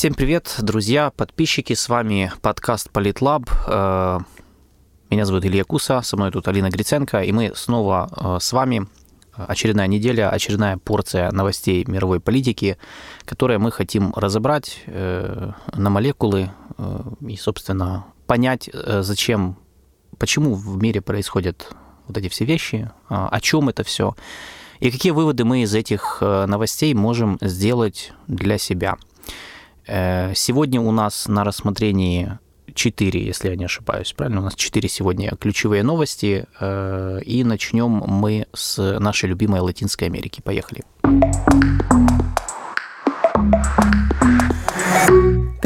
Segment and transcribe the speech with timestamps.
[0.00, 3.50] Всем привет, друзья, подписчики, с вами подкаст Политлаб.
[3.66, 4.20] Э,
[5.10, 8.86] меня зовут Илья Куса, со мной тут Алина Гриценко, и мы снова э, с вами.
[9.34, 12.78] Очередная неделя, очередная порция новостей мировой политики,
[13.26, 16.50] которые мы хотим разобрать э, на молекулы
[17.20, 19.58] и, собственно, понять, зачем,
[20.16, 21.74] почему в мире происходят
[22.06, 24.16] вот эти все вещи, о чем это все,
[24.78, 28.96] и какие выводы мы из этих новостей можем сделать для себя–
[30.34, 32.38] сегодня у нас на рассмотрении
[32.74, 34.40] четыре, если я не ошибаюсь, правильно?
[34.40, 40.40] У нас четыре сегодня ключевые новости, э, и начнем мы с нашей любимой Латинской Америки.
[40.42, 40.82] Поехали.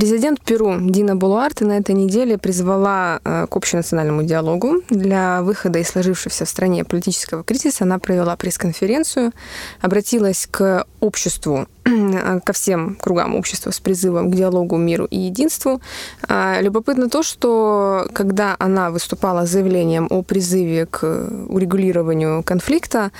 [0.04, 4.82] Президент Перу Дина Булуарте на этой неделе призвала э, к общенациональному диалогу.
[4.90, 9.32] Для выхода из сложившегося в стране политического кризиса она провела пресс-конференцию,
[9.80, 11.66] обратилась к обществу,
[12.44, 15.80] ко всем кругам общества с призывом к диалогу, миру и единству.
[16.28, 21.02] А, любопытно то, что когда она выступала с заявлением о призыве к
[21.48, 23.10] урегулированию конфликта,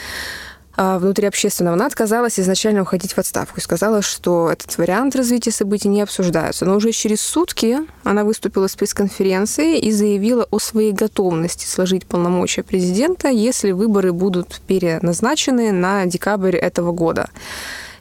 [0.77, 5.53] а, внутри общественного, она отказалась изначально уходить в отставку и сказала, что этот вариант развития
[5.53, 6.65] событий не обсуждается.
[6.65, 12.65] Но уже через сутки она выступила с пресс-конференцией и заявила о своей готовности сложить полномочия
[12.65, 17.29] президента, если выборы будут переназначены на декабрь этого года.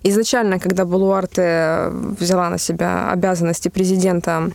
[0.01, 4.51] Изначально, когда Балуарте взяла на себя обязанности президента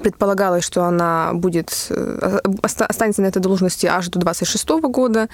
[0.00, 5.28] предполагалось, что она будет э, останется на этой должности аж до 26 года.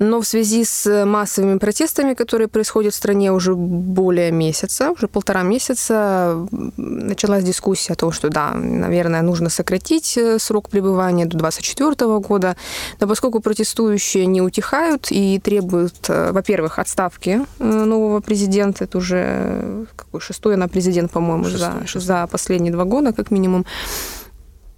[0.00, 5.42] Но в связи с массовыми протестами, которые происходят в стране уже более месяца, уже полтора
[5.42, 6.48] месяца,
[6.78, 12.56] началась дискуссия о том, что да, наверное, нужно сократить э, срок пребывания до 2024 года.
[12.98, 19.84] Но поскольку протестующие не утихают и требуют, э, во-первых, отставки э, нового президента, это уже
[19.96, 23.66] какой шестой она президент, по-моему, за, за последние два года, как минимум,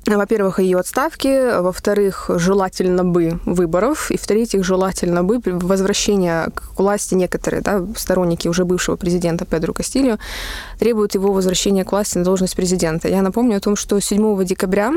[0.07, 7.63] во-первых, ее отставки, во-вторых, желательно бы выборов, и в-третьих, желательно бы возвращения к власти некоторые
[7.63, 10.19] да, сторонники уже бывшего президента Педро Кастильо
[10.79, 13.09] требуют его возвращения к власти на должность президента.
[13.09, 14.93] Я напомню о том, что 7 декабря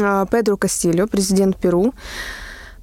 [0.00, 1.92] а, Педро Кастильо, президент Перу,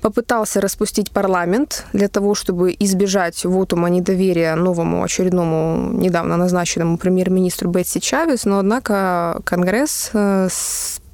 [0.02, 8.00] попытался распустить парламент для того, чтобы избежать вотума недоверия новому очередному недавно назначенному премьер-министру Бетси
[8.00, 10.48] Чавес, но однако Конгресс э,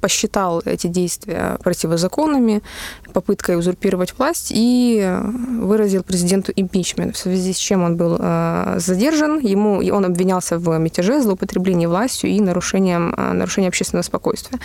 [0.02, 2.60] посчитал эти действия противозаконными,
[3.12, 5.16] попыткой узурпировать власть и
[5.60, 9.38] выразил президенту импичмент, в связи с чем он был э, задержан.
[9.38, 14.58] Ему, он обвинялся в мятеже, злоупотреблении властью и нарушением, э, нарушением общественного спокойствия.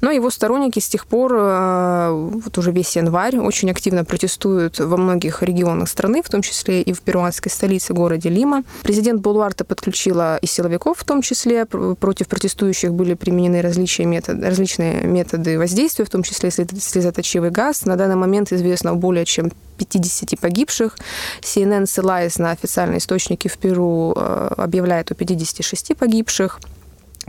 [0.00, 2.10] Но его сторонники с тех пор, э,
[2.44, 6.92] вот уже весь январь, очень активно протестуют во многих регионах страны, в том числе и
[6.92, 8.64] в перуанской столице, городе Лима.
[8.82, 11.64] Президент Булуарта подключила и силовиков в том числе.
[11.66, 17.83] Против протестующих были применены различные методы, различные методы воздействия, в том числе слезоточивый газ.
[17.84, 20.96] На данный момент известно более чем 50 погибших.
[21.40, 26.60] CNN, ссылаясь на официальные источники в Перу, э, объявляет о 56 погибших.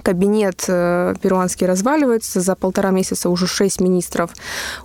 [0.04, 2.42] Кабинет э, перуанский разваливается.
[2.42, 4.32] За полтора месяца уже шесть министров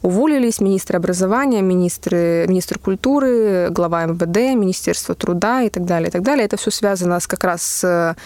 [0.03, 0.61] уволились.
[0.61, 6.09] Министр образования, министры, министр культуры, глава МВД, Министерство труда и так далее.
[6.09, 6.45] И так далее.
[6.45, 8.17] Это все связано с, как раз с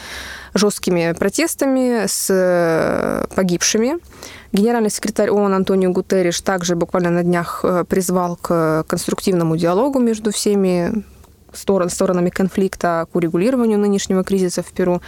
[0.54, 3.98] жесткими протестами, с э, погибшими.
[4.54, 10.30] Генеральный секретарь ООН Антонио Гутерриш также буквально на днях э, призвал к конструктивному диалогу между
[10.30, 11.04] всеми
[11.52, 15.02] сторон, сторонами конфликта, к урегулированию нынешнего кризиса в Перу.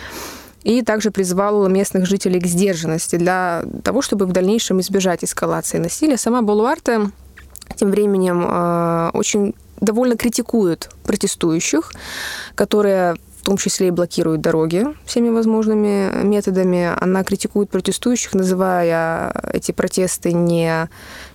[0.65, 6.17] И также призвал местных жителей к сдержанности для того, чтобы в дальнейшем избежать эскалации насилия.
[6.17, 7.13] Сама Болуарте
[7.77, 11.93] тем временем э, очень довольно критикует протестующих,
[12.57, 13.15] которые
[13.47, 16.91] том числе и блокирует дороги всеми возможными методами.
[17.01, 20.89] Она критикует протестующих, называя эти протесты не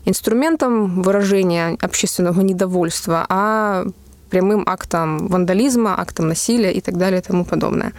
[0.03, 3.85] инструментом выражения общественного недовольства, а
[4.29, 7.93] прямым актом вандализма, актом насилия и так далее и тому подобное.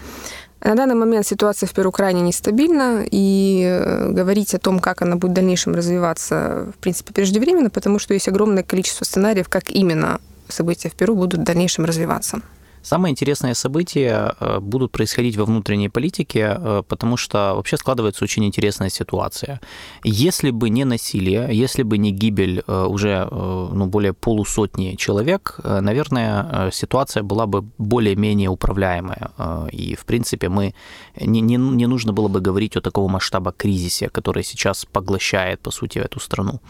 [0.61, 5.17] На данный момент ситуация в Перу крайне нестабильна, и э, говорить о том, как она
[5.17, 10.21] будет в дальнейшем развиваться, в принципе, преждевременно, потому что есть огромное количество сценариев, как именно
[10.49, 12.43] события в Перу будут в дальнейшем развиваться.
[12.83, 18.45] Самые интересные события э, будут происходить во внутренней политике, э, потому что вообще складывается очень
[18.45, 19.61] интересная ситуация.
[20.03, 26.71] Если бы не насилие, если бы не гибель э, уже ну, более полусотни человек, наверное,
[26.73, 29.31] ситуация была бы более-менее управляемая.
[29.71, 30.75] И, в принципе, мы
[31.21, 35.71] не, не, не нужно было бы говорить о такого масштаба кризисе, который сейчас поглощает, по
[35.71, 36.61] сути, эту страну.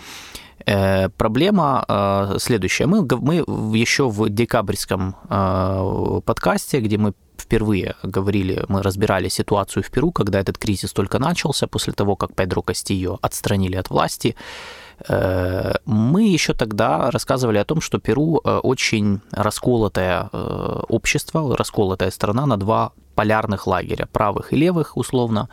[0.67, 2.87] Э, проблема э, следующая.
[2.87, 3.37] Мы, мы
[3.77, 10.39] еще в декабрьском э, подкасте, где мы впервые говорили, мы разбирали ситуацию в Перу, когда
[10.39, 14.37] этот кризис только начался, после того, как Педро Кастильо отстранили от власти,
[15.09, 20.29] мы еще тогда рассказывали о том, что Перу очень расколотое
[20.89, 25.49] общество, расколотая страна на два полярных лагеря, правых и левых, условно,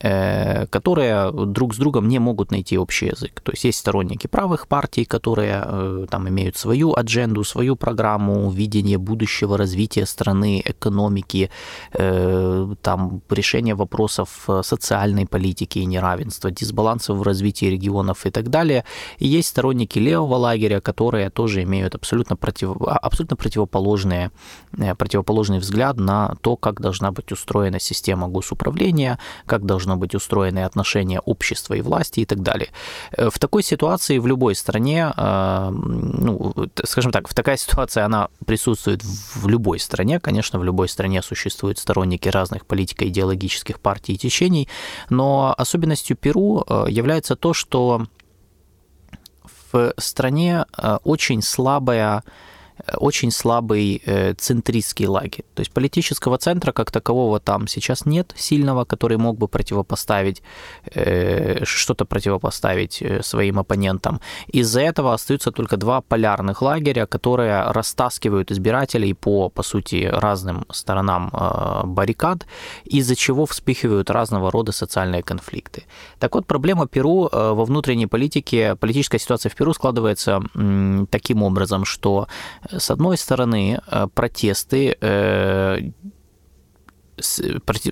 [0.00, 3.40] э, которые друг с другом не могут найти общий язык.
[3.40, 8.98] То есть есть сторонники правых партий, которые э, там имеют свою адженду, свою программу, видение
[8.98, 11.50] будущего развития страны, экономики,
[11.92, 18.84] э, там решение вопросов социальной политики и неравенства, дисбалансов в развитии регионов и так далее.
[19.18, 24.30] И есть сторонники левого лагеря, которые тоже имеют абсолютно, против, абсолютно противоположные,
[24.98, 30.64] противоположный взгляд на то, как должны должна быть устроена система госуправления, как должно быть устроены
[30.64, 32.68] отношения общества и власти и так далее.
[33.12, 36.54] Э, в такой ситуации в любой стране, э, ну,
[36.84, 41.78] скажем так, в такая ситуация, она присутствует в любой стране, конечно, в любой стране существуют
[41.78, 44.68] сторонники разных политико-идеологических партий и течений,
[45.10, 48.06] но особенностью Перу э, является то, что
[49.72, 50.64] в стране
[51.04, 52.22] очень слабая
[52.96, 55.44] очень слабый э, центристский лагерь.
[55.54, 60.42] То есть политического центра как такового там сейчас нет сильного, который мог бы противопоставить
[60.94, 64.20] э, что-то противопоставить э, своим оппонентам.
[64.46, 71.30] Из-за этого остаются только два полярных лагеря, которые растаскивают избирателей по, по сути, разным сторонам
[71.84, 72.46] баррикад,
[72.84, 75.84] из-за чего вспыхивают разного рода социальные конфликты.
[76.18, 80.40] Так вот, проблема Перу во внутренней политике, политическая ситуация в Перу складывается
[81.10, 82.28] таким образом, что
[82.70, 85.78] с одной стороны, э, протесты, э,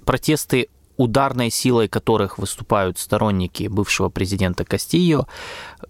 [0.04, 5.26] протесты ударной силой которых выступают сторонники бывшего президента Кастильо,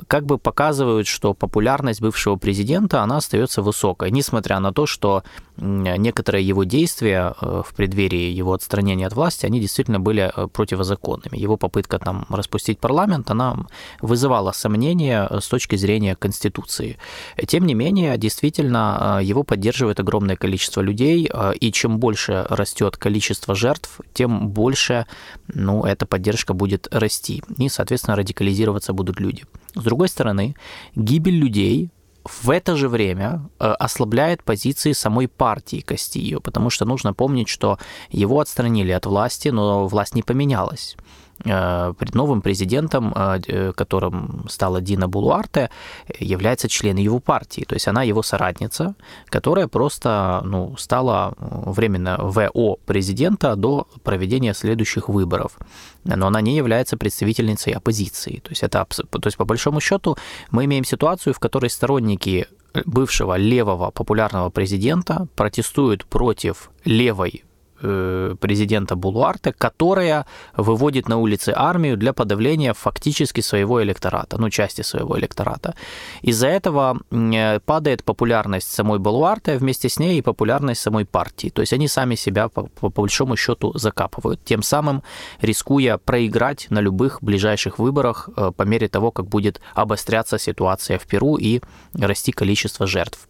[0.08, 5.22] как бы показывают, что популярность бывшего президента, она остается высокой, несмотря на то, что
[5.58, 11.36] некоторые его действия э, в преддверии его отстранения от власти, они действительно были э, противозаконными.
[11.36, 13.56] Его попытка там распустить парламент, она
[14.00, 16.98] вызывала сомнения э, с точки зрения Конституции.
[17.46, 21.30] Тем не менее, действительно, его поддерживает огромное количество людей,
[21.60, 25.06] и чем больше растет количество жертв, тем больше
[25.48, 29.44] ну, эта поддержка будет расти, и, соответственно, радикализироваться будут люди.
[29.74, 30.54] С другой стороны,
[30.94, 31.90] гибель людей
[32.26, 37.78] в это же время э, ослабляет позиции самой партии Кастильо, потому что нужно помнить, что
[38.10, 40.96] его отстранили от власти, но власть не поменялась.
[41.44, 45.70] Э, новым президентом, э, которым стала Дина Булуарте,
[46.18, 47.64] является член его партии.
[47.68, 48.94] То есть она его соратница,
[49.26, 55.58] которая просто ну, стала временно ВО президента до проведения следующих выборов.
[56.04, 58.40] Но она не является представительницей оппозиции.
[58.42, 60.16] То есть, это, то есть по большому счету
[60.50, 62.46] мы имеем ситуацию, в которой сторонники
[62.86, 67.45] бывшего левого популярного президента протестуют против левой Э,
[67.80, 70.26] президента Булуарте, которая
[70.56, 75.74] выводит на улицы армию для подавления фактически своего электората, ну, части своего электората.
[76.22, 81.50] Из-за этого э, падает популярность самой Булуарте, вместе с ней и популярность самой партии.
[81.50, 85.02] То есть они сами себя, по, по большому счету, закапывают, тем самым
[85.40, 91.06] рискуя проиграть на любых ближайших выборах э, по мере того, как будет обостряться ситуация в
[91.06, 91.60] Перу и
[91.94, 93.28] расти количество жертв.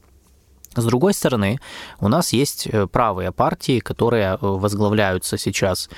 [0.76, 1.58] С другой стороны,
[2.00, 5.88] у нас есть э, правые партии, которые э, возглавляются сейчас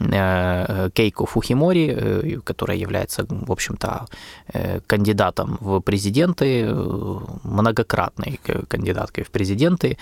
[0.00, 4.06] э, Кейко Фухимори, которая является, в общем-то,
[4.86, 6.68] кандидатом в президенты,
[7.44, 9.96] многократной кандидаткой в президенты.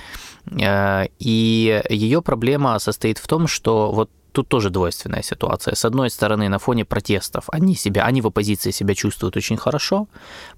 [1.19, 5.75] И ее проблема состоит в том, что вот тут тоже двойственная ситуация.
[5.75, 10.09] С одной стороны, на фоне протестов они себя, они в оппозиции себя чувствуют очень хорошо,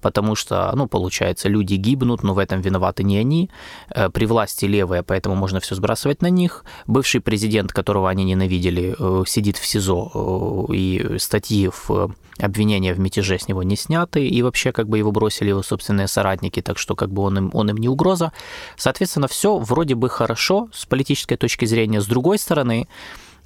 [0.01, 3.49] потому что, ну, получается, люди гибнут, но в этом виноваты не они.
[3.89, 6.65] Э, при власти левые, поэтому можно все сбрасывать на них.
[6.87, 12.99] Бывший президент, которого они ненавидели, э, сидит в СИЗО, э, и статьи в обвинения в
[12.99, 16.77] мятеже с него не сняты, и вообще как бы его бросили его собственные соратники, так
[16.77, 18.31] что как бы он им, он им не угроза.
[18.77, 22.01] Соответственно, все вроде бы хорошо с политической точки зрения.
[22.01, 22.87] С другой стороны,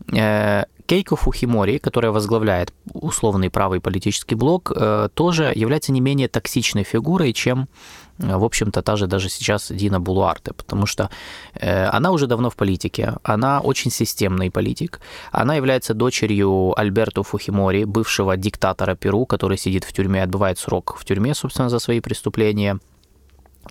[0.07, 7.31] Кейко Фухимори, которая возглавляет условный правый политический блок, э, тоже является не менее токсичной фигурой,
[7.31, 7.67] чем,
[8.17, 11.09] э, в общем-то, та же даже сейчас Дина Булуарте, потому что
[11.61, 14.99] она уже давно в политике, она очень системный политик,
[15.31, 21.05] она является дочерью Альберто Фухимори, бывшего диктатора Перу, который сидит в тюрьме, отбывает срок в
[21.05, 22.79] тюрьме, собственно, за свои преступления–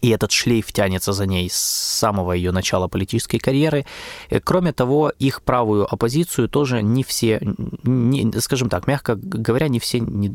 [0.00, 3.84] и этот шлейф тянется за ней с самого ее начала политической карьеры.
[4.30, 7.40] Э, кроме того, их правую оппозицию тоже не все,
[7.84, 10.34] не, скажем так, мягко говоря, не все, не,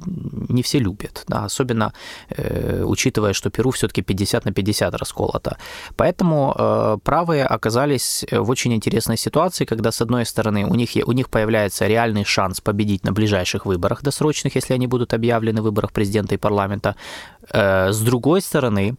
[0.49, 1.93] не все любят, да, особенно
[2.29, 5.57] э, учитывая, что Перу все-таки 50 на 50 расколото.
[5.95, 11.11] Поэтому э, правые оказались в очень интересной ситуации, когда, с одной стороны, у них, у
[11.11, 16.35] них появляется реальный шанс победить на ближайших выборах досрочных, если они будут объявлены, выборах президента
[16.35, 16.95] и парламента.
[17.49, 18.95] Э, с другой стороны,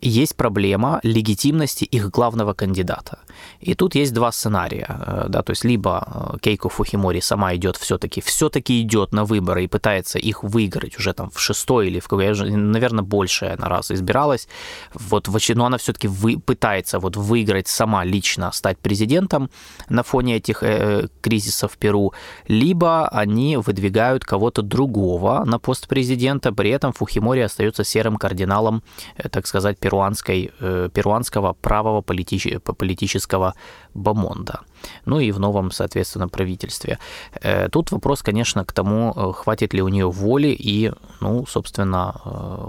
[0.00, 3.18] есть проблема легитимности их главного кандидата.
[3.60, 4.86] И тут есть два сценария.
[4.88, 9.64] Э, да, то есть либо э, Кейко Фухимори сама идет все-таки, все-таки идет на выборы
[9.64, 13.90] и пытается их выиграть уже там в шестой или в какой, наверное, больше она раз
[13.90, 14.48] избиралась.
[14.94, 19.50] Вот, но она все-таки вы, пытается вот выиграть сама лично, стать президентом
[19.88, 22.12] на фоне этих э, кризисов в Перу.
[22.46, 28.82] Либо они выдвигают кого-то другого на пост президента, при этом Фухимори остается серым кардиналом,
[29.16, 33.52] э, так сказать, перуанской, э, перуанского правого политич, политического
[33.94, 34.60] бомонда.
[35.06, 36.98] Ну и в новом, соответственно, правительстве.
[37.42, 42.20] Э, тут вопрос, конечно, к тому, э, хватит ли у нее воли и, ну, собственно,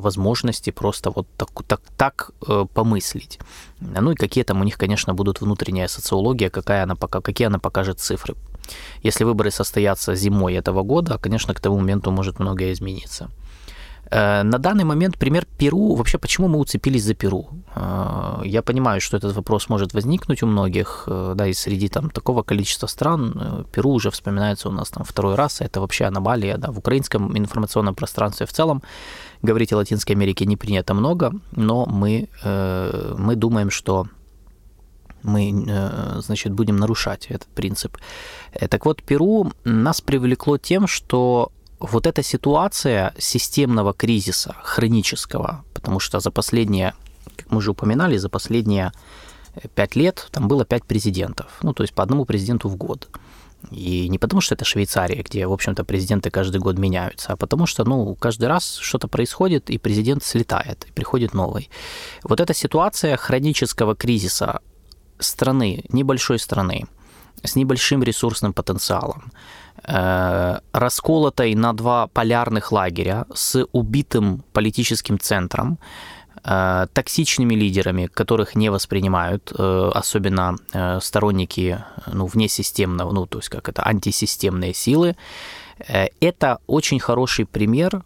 [0.01, 2.31] возможности просто вот так, так, так
[2.73, 3.39] помыслить.
[3.81, 7.59] Ну и какие там у них, конечно, будут внутренняя социология, какая она пока, какие она
[7.59, 8.35] покажет цифры.
[9.03, 13.29] Если выборы состоятся зимой этого года, конечно, к тому моменту может многое измениться.
[14.11, 17.49] Э, на данный момент пример Перу, вообще почему мы уцепились за Перу?
[17.75, 22.09] Э, я понимаю, что этот вопрос может возникнуть у многих, э, да, и среди там
[22.09, 26.71] такого количества стран Перу уже вспоминается у нас там второй раз, это вообще аномалия, да,
[26.71, 28.81] в украинском информационном пространстве в целом
[29.43, 34.07] говорить о Латинской Америке не принято много, но мы, мы думаем, что
[35.23, 37.97] мы, значит, будем нарушать этот принцип.
[38.69, 46.19] Так вот, Перу нас привлекло тем, что вот эта ситуация системного кризиса, хронического, потому что
[46.19, 46.93] за последние,
[47.38, 48.91] как мы уже упоминали, за последние
[49.75, 53.09] пять лет там было пять президентов, ну, то есть по одному президенту в год.
[53.71, 57.65] И не потому, что это Швейцария, где, в общем-то, президенты каждый год меняются, а потому
[57.65, 61.69] что, ну, каждый раз что-то происходит, и президент слетает, и приходит новый.
[62.24, 64.62] Вот эта ситуация хронического кризиса
[65.19, 66.86] страны, небольшой страны,
[67.43, 69.58] с небольшим ресурсным потенциалом, Э,
[69.89, 75.79] расколотой на два полярных лагеря с убитым политическим центром,
[76.43, 80.55] э, токсичными лидерами, которых не воспринимают, э, особенно
[81.01, 85.15] сторонники ну, внесистемного, ну, то есть как это, антисистемные силы.
[86.22, 88.03] Это очень хороший пример,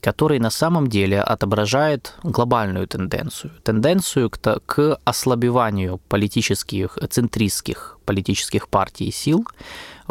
[0.00, 3.52] который на самом деле отображает глобальную тенденцию.
[3.64, 9.46] Тенденцию к, к ослабеванию политических, центристских политических партий и сил–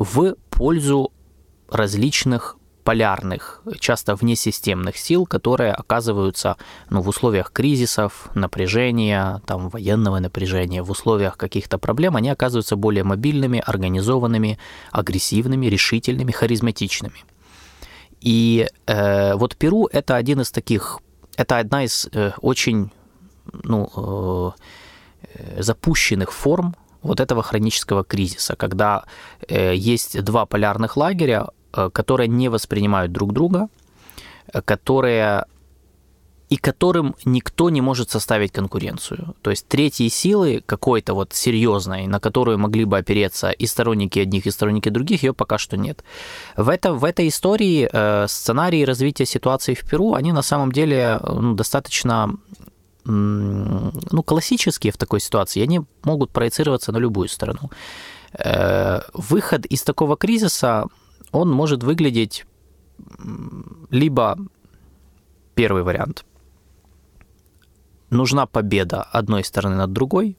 [0.03, 1.11] в пользу
[1.69, 6.57] различных полярных, часто внесистемных сил, которые оказываются
[6.89, 13.03] ну, в условиях кризисов, напряжения, там, военного напряжения, в условиях каких-то проблем, они оказываются более
[13.03, 14.57] мобильными, организованными,
[14.91, 17.23] агрессивными, решительными, харизматичными.
[18.19, 20.99] И э, вот Перу это один из таких,
[21.37, 22.91] это одна из э, очень
[23.63, 24.51] ну, э,
[25.33, 29.03] э запущенных форм вот этого хронического кризиса, когда
[29.47, 33.67] э, есть два полярных лагеря, э, которые не воспринимают друг друга,
[34.53, 35.45] э, которые
[36.51, 39.35] и которым никто не может составить конкуренцию.
[39.41, 44.45] То есть третьей силы какой-то вот серьезной, на которую могли бы опереться и сторонники одних,
[44.45, 46.03] и сторонники других, ее пока что нет.
[46.57, 51.21] В, это, в этой истории э, сценарии развития ситуации в Перу, они на самом деле
[51.23, 52.35] ну, достаточно
[53.05, 57.69] ну, классические в такой ситуации, они могут проецироваться на любую страну.
[58.33, 60.85] Э, выход из такого кризиса,
[61.31, 62.45] он может выглядеть
[63.89, 64.37] либо
[65.55, 66.25] первый вариант.
[68.09, 70.37] Нужна победа одной стороны над другой,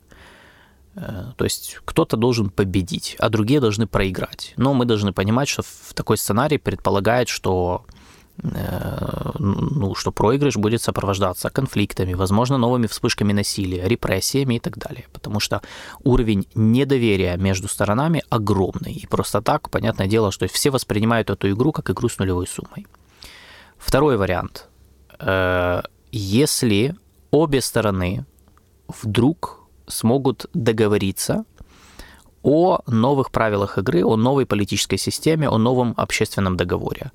[0.95, 4.54] э, то есть кто-то должен победить, а другие должны проиграть.
[4.57, 7.85] Но мы должны понимать, что в такой сценарий предполагает, что
[8.38, 15.06] ну, что проигрыш будет сопровождаться конфликтами, возможно, новыми вспышками насилия, репрессиями и так далее.
[15.12, 15.60] Потому что
[16.02, 18.94] уровень недоверия между сторонами огромный.
[18.94, 22.86] И просто так, понятное дело, что все воспринимают эту игру как игру с нулевой суммой.
[23.78, 24.68] Второй вариант.
[25.18, 26.96] Э, если
[27.30, 28.24] обе стороны
[29.02, 31.44] вдруг смогут договориться
[32.42, 37.12] о новых правилах игры, о новой политической системе, о новом общественном договоре.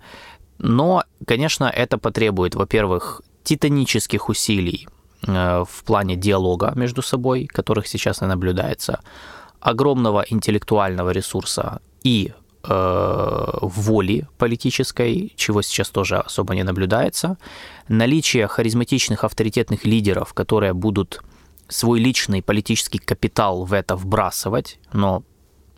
[0.60, 4.88] Но, конечно, это потребует, во-первых, титанических усилий
[5.26, 9.00] э, в плане диалога между собой, которых сейчас не наблюдается,
[9.60, 12.34] огромного интеллектуального ресурса и
[12.64, 17.38] э, воли политической, чего сейчас тоже особо не наблюдается,
[17.88, 21.22] наличие харизматичных авторитетных лидеров, которые будут
[21.70, 25.24] свой личный политический капитал в это вбрасывать, но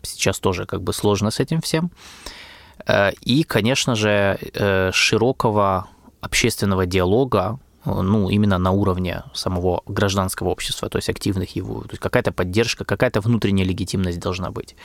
[0.02, 1.90] сейчас тоже как бы сложно с этим всем.
[3.22, 5.88] И, конечно же, э, широкого
[6.20, 12.02] общественного диалога, ну, именно на уровне самого гражданского общества, то есть активных его, то есть
[12.02, 14.76] какая-то поддержка, какая-то внутренняя легитимность должна быть.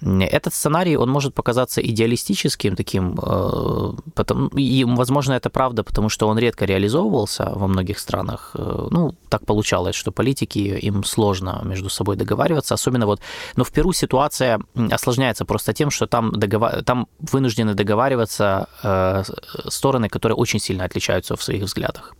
[0.00, 6.28] Этот сценарий, он может показаться идеалистическим таким, э, потому, и, возможно, это правда, потому что
[6.28, 8.50] он редко реализовывался во многих странах.
[8.54, 13.20] Э, ну, так получалось, что политики, им сложно между собой договариваться, особенно вот,
[13.56, 16.82] но в Перу ситуация осложняется просто тем, что там, договар...
[16.84, 19.24] там вынуждены договариваться э,
[19.68, 22.14] стороны, которые очень сильно отличаются в своих взглядах.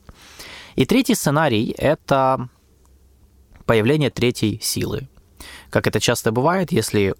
[0.74, 2.48] И третий сценарий– это
[3.66, 5.08] появление третьей силы.
[5.70, 7.14] Как это часто бывает, если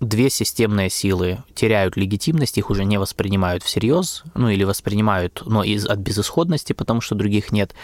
[0.00, 5.86] две системные силы теряют легитимность, их уже не воспринимают всерьез, ну или воспринимают, но из,
[5.86, 7.74] от безысходности, потому что других нет.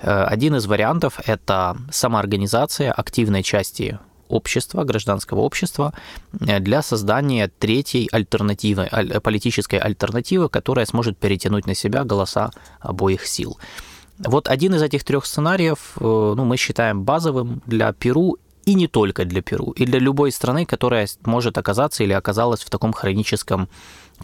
[0.00, 3.98] Э, один из вариантов– это самоорганизация активной части
[4.28, 5.92] общества, гражданского общества,
[6.40, 8.88] э, для создания третьей альтернативы,
[9.22, 13.58] политической альтернативы, которая сможет перетянуть на себя голоса обоих сил.
[14.18, 18.86] Вот один из этих трех сценариев э, ну, мы считаем базовым для Перу и не
[18.86, 23.70] только для Перу, и для любой страны, которая может оказаться или оказалась в таком хроническом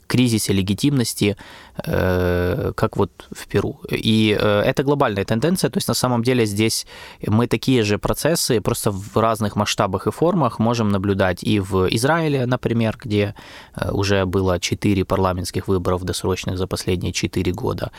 [0.06, 1.36] кризисе легитимности,
[1.84, 3.80] э, как вот в Перу.
[3.90, 6.86] И э, это глобальная тенденция, то есть на самом деле здесь
[7.26, 12.46] мы такие же процессы, просто в разных масштабах и формах можем наблюдать и в Израиле,
[12.46, 13.34] например, где
[13.74, 17.90] э, уже было 4 парламентских выборов досрочных за последние 4 года.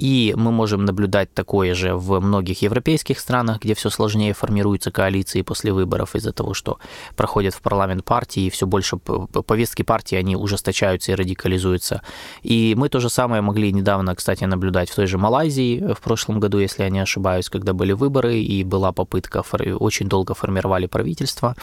[0.00, 5.42] И мы можем наблюдать такое же в многих европейских странах, где все сложнее формируются коалиции
[5.42, 6.78] после выборов из-за того, что
[7.16, 10.81] проходят в парламент партии, и все больше повестки партии, они ужесточаются
[11.12, 12.02] и радикализуются.
[12.42, 16.40] И мы то же самое могли недавно, кстати, наблюдать в той же Малайзии в прошлом
[16.40, 19.42] году, если я не ошибаюсь, когда были выборы и была попытка,
[19.78, 21.54] очень долго формировали правительство.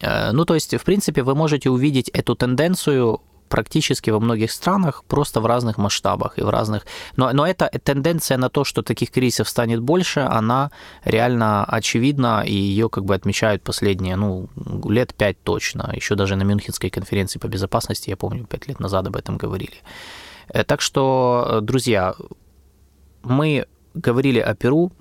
[0.00, 5.04] Э, ну, то есть, в принципе, вы можете увидеть эту тенденцию практически во многих странах,
[5.06, 6.86] просто в разных масштабах и в разных...
[7.16, 10.70] Но, но эта тенденция на то, что таких кризисов станет больше, она
[11.04, 14.48] реально очевидна, и ее как бы отмечают последние, ну,
[14.88, 15.92] лет пять точно.
[15.94, 19.82] Еще даже на Мюнхенской конференции по безопасности, я помню, пять лет назад об этом говорили.
[20.48, 22.14] Э, так что, друзья,
[23.22, 24.92] мы говорили о Перу,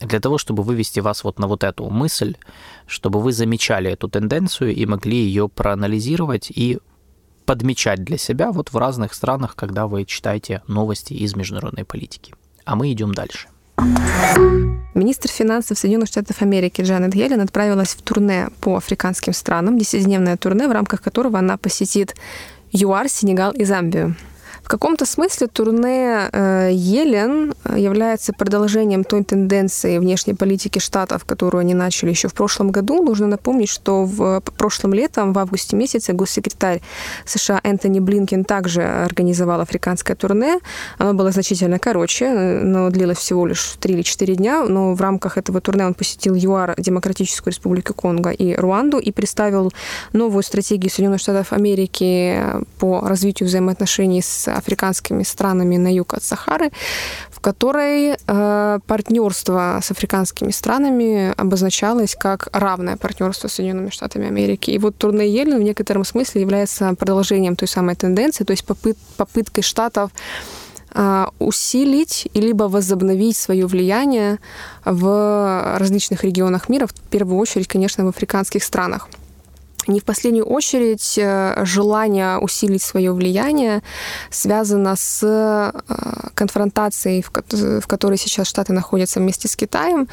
[0.00, 2.36] для того, чтобы вывести вас вот на вот эту мысль,
[2.86, 6.78] чтобы вы замечали эту тенденцию и могли ее проанализировать и
[7.44, 12.34] подмечать для себя вот в разных странах, когда вы читаете новости из международной политики.
[12.64, 13.48] А мы идем дальше.
[14.94, 20.68] Министр финансов Соединенных Штатов Америки Джанет Йеллен отправилась в турне по африканским странам, десятидневное турне,
[20.68, 22.14] в рамках которого она посетит
[22.70, 24.14] ЮАР, Сенегал и Замбию.
[24.64, 31.74] В каком-то смысле турне э, Елен является продолжением той тенденции внешней политики Штатов, которую они
[31.74, 33.02] начали еще в прошлом году.
[33.02, 36.80] Нужно напомнить, что в прошлом летом, в августе месяце, госсекретарь
[37.26, 40.58] США Энтони Блинкен также организовал африканское турне.
[40.96, 42.30] Оно было значительно короче,
[42.62, 46.34] но длилось всего лишь 3 или 4 дня, но в рамках этого турне он посетил
[46.34, 49.74] ЮАР, Демократическую Республику Конго и Руанду и представил
[50.14, 52.40] новую стратегию Соединенных Штатов Америки
[52.78, 56.70] по развитию взаимоотношений с африканскими странами на юг от Сахары,
[57.30, 64.70] в которой э, партнерство с африканскими странами обозначалось как равное партнерство с Соединенными Штатами Америки.
[64.70, 68.96] И вот турне Ельн в некотором смысле является продолжением той самой тенденции, то есть попыт,
[69.16, 70.10] попыткой Штатов
[70.94, 74.38] э, усилить и либо возобновить свое влияние
[74.84, 79.08] в различных регионах мира, в первую очередь, конечно, в африканских странах.
[79.86, 83.82] Не в последнюю очередь э, желание усилить свое влияние
[84.30, 85.72] связано с э,
[86.34, 90.08] конфронтацией, в которой сейчас Штаты находятся вместе с Китаем.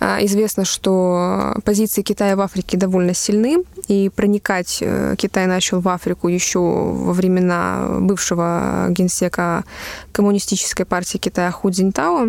[0.00, 4.82] Э, известно, что позиции Китая в Африке довольно сильны, и проникать
[5.16, 9.64] Китай начал в Африку еще во времена бывшего генсека
[10.12, 12.28] коммунистической партии Китая Ху Цзиньтао.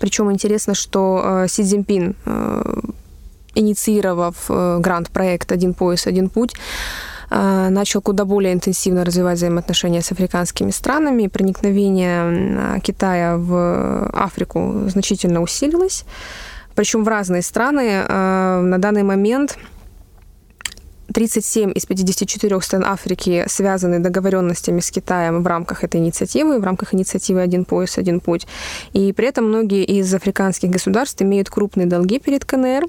[0.00, 2.16] Причем интересно, что Си Цзиньпин
[3.56, 6.54] инициировав э, грант-проект «Один пояс, один путь»,
[7.30, 11.26] э, начал куда более интенсивно развивать взаимоотношения с африканскими странами.
[11.26, 16.04] Проникновение Китая в Африку значительно усилилось,
[16.74, 18.04] причем в разные страны.
[18.08, 19.58] Э, на данный момент
[21.12, 26.94] 37 из 54 стран Африки связаны договоренностями с Китаем в рамках этой инициативы, в рамках
[26.94, 28.46] инициативы «Один пояс, один путь».
[28.92, 32.86] И при этом многие из африканских государств имеют крупные долги перед КНР.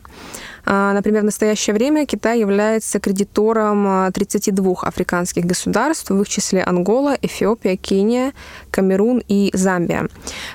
[0.69, 7.77] Например, в настоящее время Китай является кредитором 32 африканских государств, в их числе Ангола, Эфиопия,
[7.77, 8.33] Кения,
[8.69, 10.09] Камерун и Замбия.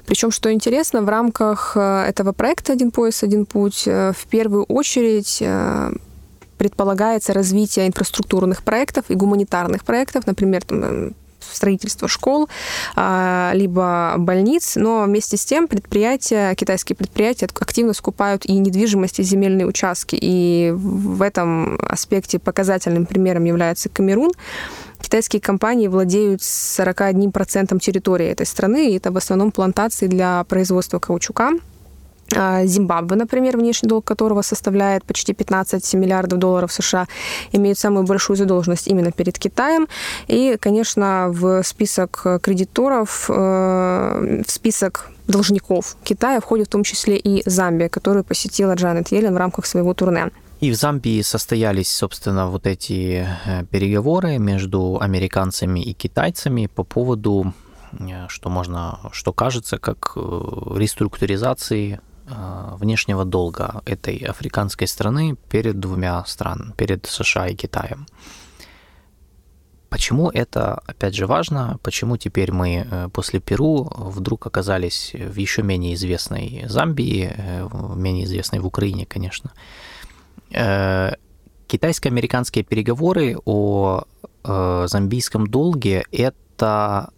[0.04, 5.42] Причем, что интересно, в рамках этого проекта «Один пояс, один путь» в первую очередь
[6.58, 11.14] предполагается развитие инфраструктурных проектов и гуманитарных проектов, например, там,
[11.52, 12.48] строительство школ,
[12.96, 19.22] а, либо больниц, но вместе с тем предприятия, китайские предприятия активно скупают и недвижимость, и
[19.22, 20.16] земельные участки.
[20.20, 24.32] И в этом аспекте показательным примером является Камерун.
[25.00, 31.50] Китайские компании владеют 41% территории этой страны, и это в основном плантации для производства каучука,
[32.32, 37.06] Зимбабве, например, внешний долг которого составляет почти 15 миллиардов долларов США,
[37.52, 39.88] имеет самую большую задолженность именно перед Китаем.
[40.28, 47.42] И, конечно, в список кредиторов, э, в список должников Китая входит в том числе и
[47.48, 50.30] Замбия, которую посетила Джанет Йеллен в рамках своего турне.
[50.60, 57.52] И в Замбии состоялись, собственно, вот эти э, переговоры между американцами и китайцами по поводу
[57.98, 66.72] э, что можно, что кажется как реструктуризации внешнего долга этой африканской страны перед двумя странами,
[66.76, 68.06] перед США и Китаем.
[69.88, 71.78] Почему это, опять же, важно?
[71.82, 78.24] Почему теперь мы э, после Перу вдруг оказались в еще менее известной Замбии, э, менее
[78.24, 79.52] известной в Украине, конечно?
[81.66, 84.04] Китайско-американские переговоры о
[84.44, 87.10] замбийском долге– это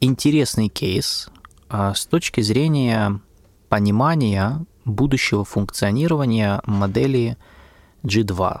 [0.00, 1.28] интересный кейс
[1.70, 3.20] с точки зрения
[3.68, 7.36] понимания будущего функционирования модели
[8.04, 8.60] G2,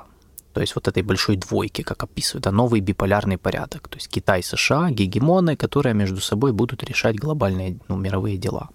[0.52, 4.42] то есть вот этой большой двойки, как описывают, а новый биполярный порядок, то есть Китай,
[4.42, 8.70] США, гегемоны, которые между собой будут решать глобальные ну, мировые дела.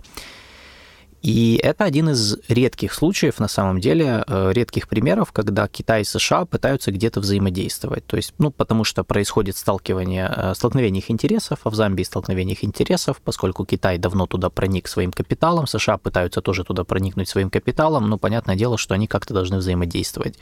[1.22, 6.04] И это один из редких случаев, на самом деле, э, редких примеров, когда Китай и
[6.04, 8.06] США пытаются где-то взаимодействовать.
[8.08, 12.56] То есть, ну, потому что происходит сталкивание, э, столкновение их интересов, а в Замбии столкновение
[12.56, 17.52] их интересов, поскольку Китай давно туда проник своим капиталом, США пытаются тоже туда проникнуть своим
[17.52, 20.40] капиталом, но понятное дело, что они как-то должны взаимодействовать.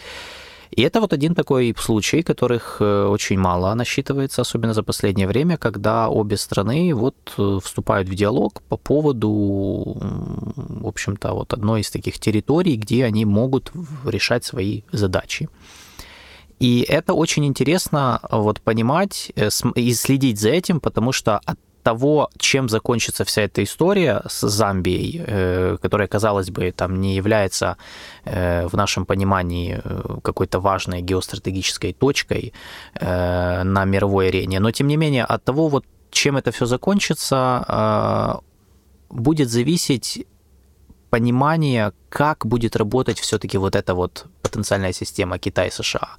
[0.72, 5.58] И это вот один такой случай, которых э, очень мало насчитывается, особенно за последнее время,
[5.58, 11.90] когда обе страны вот э, вступают в диалог по поводу, в общем-то, вот одной из
[11.90, 13.72] таких территорий, где они могут
[14.06, 15.50] решать свои задачи.
[16.60, 22.30] И это очень интересно вот понимать э, и следить за этим, потому что от того,
[22.38, 27.78] чем закончится вся эта история с Замбией, э, которая, казалось бы, там не является
[28.26, 32.54] э, в нашем понимании э, какой-то важной геостратегической точкой
[33.02, 38.42] на мировой арене, но тем не менее от того, вот чем это все закончится,
[39.10, 40.26] будет зависеть
[41.10, 46.10] понимание, как будет работать все-таки вот эта вот потенциальная система Китай-США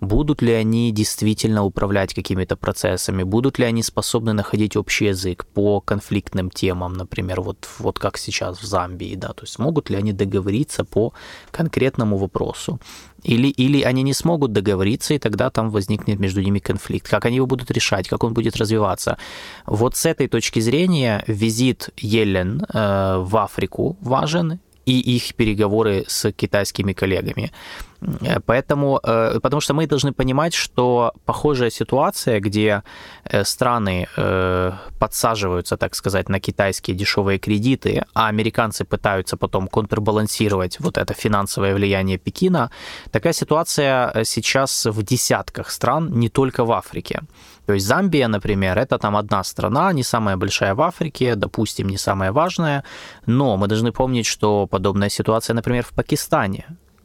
[0.00, 5.80] будут ли они действительно управлять какими-то процессами, будут ли они способны находить общий язык по
[5.80, 10.12] конфликтным темам, например, вот, вот как сейчас в Замбии, да, то есть могут ли они
[10.12, 11.12] договориться по
[11.50, 12.78] конкретному вопросу.
[13.24, 17.08] Или, или они не смогут договориться, и тогда там возникнет между ними конфликт.
[17.08, 19.18] Как они его будут решать, как он будет развиваться.
[19.66, 26.32] Вот с этой точки зрения визит Елен э, в Африку важен, и их переговоры с
[26.32, 27.50] китайскими коллегами.
[28.00, 32.82] Э, поэтому, э, потому что мы должны понимать, что похожая ситуация, где
[33.24, 34.06] э, страны
[34.98, 41.74] подсаживаются, так сказать, на китайские дешевые кредиты, а американцы пытаются потом контрбалансировать вот это финансовое
[41.74, 42.70] влияние Пекина,
[43.10, 47.20] такая ситуация сейчас в десятках стран, не только в Африке.
[47.68, 51.98] То есть Замбия, например, это там одна страна, не самая большая в Африке, допустим, не
[51.98, 52.82] самая важная,
[53.26, 56.64] но мы должны помнить, что подобная ситуация, например, в Пакистане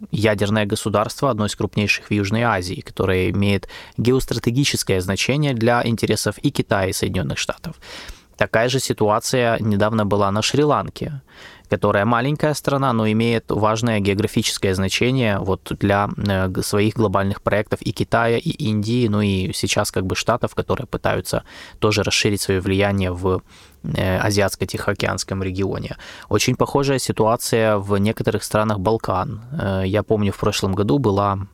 [0.09, 6.49] ядерное государство, одно из крупнейших в Южной Азии, которое имеет геостратегическое значение для интересов и
[6.49, 7.75] Китая, и Соединенных Штатов.
[8.43, 11.21] Такая же ситуация недавно была на Шри-Ланке,
[11.69, 17.93] которая маленькая страна, но имеет важное географическое значение вот для э, своих глобальных проектов и
[17.93, 21.43] Китая, и Индии, ну и сейчас как бы штатов, которые пытаются
[21.79, 23.41] тоже расширить свое влияние в
[23.83, 25.95] э, Азиатско-Тихоокеанском регионе.
[26.27, 29.41] Очень похожая ситуация в некоторых странах Балкан.
[29.57, 31.47] Э, я помню, в прошлом году была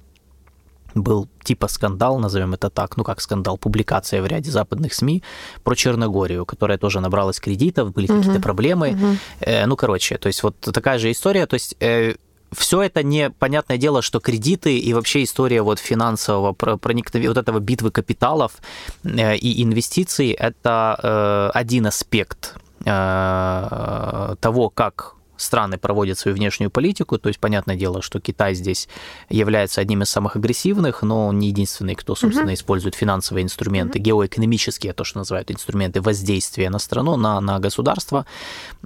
[1.03, 5.23] был типа скандал, назовем это так, ну как скандал, публикация в ряде западных СМИ
[5.63, 8.17] про Черногорию, которая тоже набралась кредитов, были угу.
[8.17, 8.91] какие-то проблемы.
[8.91, 9.17] Угу.
[9.41, 12.15] Э, ну, короче, то есть вот такая же история, то есть э,
[12.51, 17.59] все это не понятное дело, что кредиты и вообще история вот финансового проникновения, вот этого
[17.59, 18.53] битвы капиталов
[19.03, 27.17] э, и инвестиций, это э, один аспект э, того, как страны проводят свою внешнюю политику.
[27.17, 28.87] То есть, понятное дело, что Китай здесь
[29.29, 32.53] является одним из самых агрессивных, но он не единственный, кто, собственно, mm-hmm.
[32.53, 34.03] использует финансовые инструменты, mm-hmm.
[34.03, 38.25] геоэкономические, то, что называют инструменты воздействия на страну, на, на государство.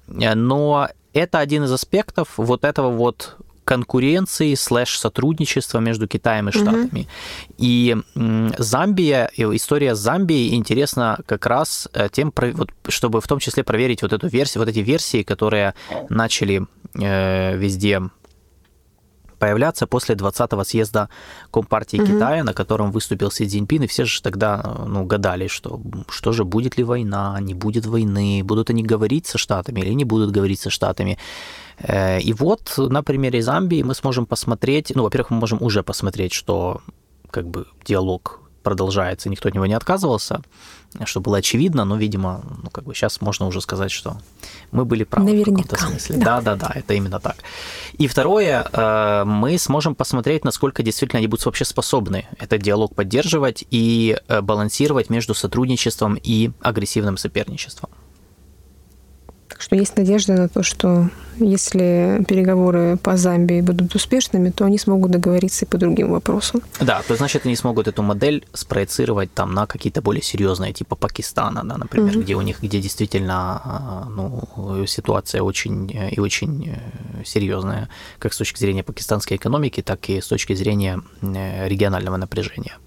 [0.08, 7.02] Но это один из аспектов вот этого вот конкуренции слэш сотрудничества между Китаем и Штатами.
[7.02, 7.08] Угу.
[7.58, 7.98] И
[8.58, 14.14] Замбия, история Замбии интересна как раз э, тем, вот, чтобы в том числе проверить вот
[14.14, 15.74] эту версию, вот эти версии, которые
[16.10, 18.02] начали э, везде
[19.44, 21.10] появляться после 20-го съезда
[21.52, 22.08] Компартии угу.
[22.08, 26.44] Китая, на котором выступил Си Цзиньпин, и все же тогда ну, гадали, что, что же,
[26.46, 30.62] будет ли война, не будет войны, будут они говорить со Штатами или не будут говорить
[30.62, 31.18] со Штатами.
[31.80, 36.32] Э, и вот на примере Замбии мы сможем посмотреть, ну, во-первых, мы можем уже посмотреть,
[36.32, 36.82] что
[37.30, 40.42] как бы диалог продолжается, никто от него не отказывался,
[41.06, 44.18] что было очевидно, но, видимо, ну, как бы сейчас можно уже сказать, что
[44.72, 45.52] мы были правы Наверняка.
[45.52, 46.18] в каком-то смысле.
[46.18, 46.42] Да.
[46.42, 47.38] да, да, да, это именно так.
[47.98, 53.66] И второе, э, мы сможем посмотреть, насколько действительно они будут вообще способны этот диалог поддерживать
[53.70, 57.90] и э, балансировать между сотрудничеством и агрессивным соперничеством.
[59.54, 64.80] Так что есть надежда на то, что если переговоры по Замбии будут успешными, то они
[64.80, 66.64] смогут договориться и по другим вопросам.
[66.80, 71.64] Да, то значит они смогут эту модель спроецировать там на какие-то более серьезные, типа Пакистана,
[71.64, 72.22] да, например, угу.
[72.22, 78.38] где у них, где действительно а, ну, ситуация очень и очень э, серьезная, как с
[78.38, 82.78] точки зрения пакистанской экономики, так и с точки зрения э, регионального напряжения.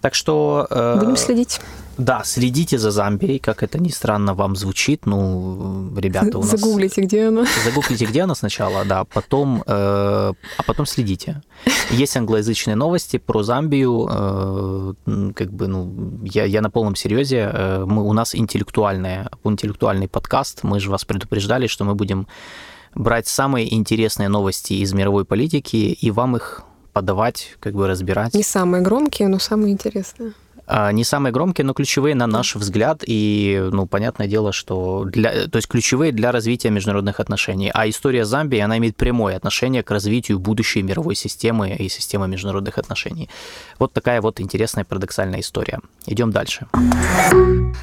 [0.00, 0.66] Так что...
[0.70, 1.60] Э, Будем следить.
[1.98, 5.06] Да, следите за Замбией, как это ни странно вам звучит.
[5.06, 6.50] Ну, ребята, у нас...
[6.50, 7.44] Загуглите, где она.
[7.64, 11.42] Загуглите, где она сначала, да, потом, э, а потом следите.
[11.90, 14.94] Есть англоязычные новости про Замбию, э,
[15.34, 17.50] как бы, ну, я, я на полном серьезе.
[17.52, 22.26] Э, мы, у нас интеллектуальная, интеллектуальный подкаст, мы же вас предупреждали, что мы будем
[22.94, 28.34] брать самые интересные новости из мировой политики и вам их подавать, как бы разбирать.
[28.34, 30.32] Не самые громкие, но самые интересные.
[30.74, 33.02] А, не самые громкие, но ключевые на наш взгляд.
[33.06, 37.70] И, ну, понятное дело, что для, то есть ключевые для развития международных отношений.
[37.74, 42.78] А история Замбии, она имеет прямое отношение к развитию будущей мировой системы и системы международных
[42.78, 43.28] отношений.
[43.78, 45.80] Вот такая вот интересная парадоксальная история.
[46.06, 46.66] Идем дальше.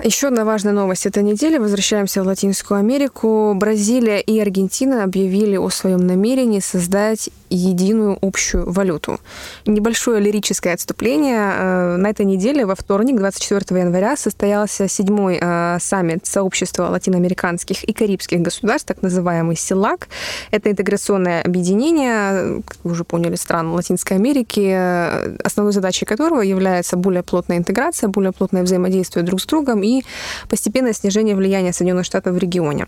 [0.03, 1.59] Еще одна важная новость этой недели.
[1.59, 3.53] Возвращаемся в Латинскую Америку.
[3.53, 9.19] Бразилия и Аргентина объявили о своем намерении создать единую общую валюту.
[9.65, 11.51] Небольшое лирическое отступление.
[11.53, 17.93] Э, на этой неделе во вторник, 24 января, состоялся седьмой э, саммит сообщества латиноамериканских и
[17.93, 20.07] карибских государств, так называемый СИЛАК.
[20.51, 26.97] Это интеграционное объединение, как вы уже поняли, стран Латинской Америки, э, основной задачей которого является
[26.97, 30.03] более плотная интеграция, более плотное взаимодействие друг с другом и
[30.49, 32.87] постепенное снижение влияния Соединенных Штатов в регионе.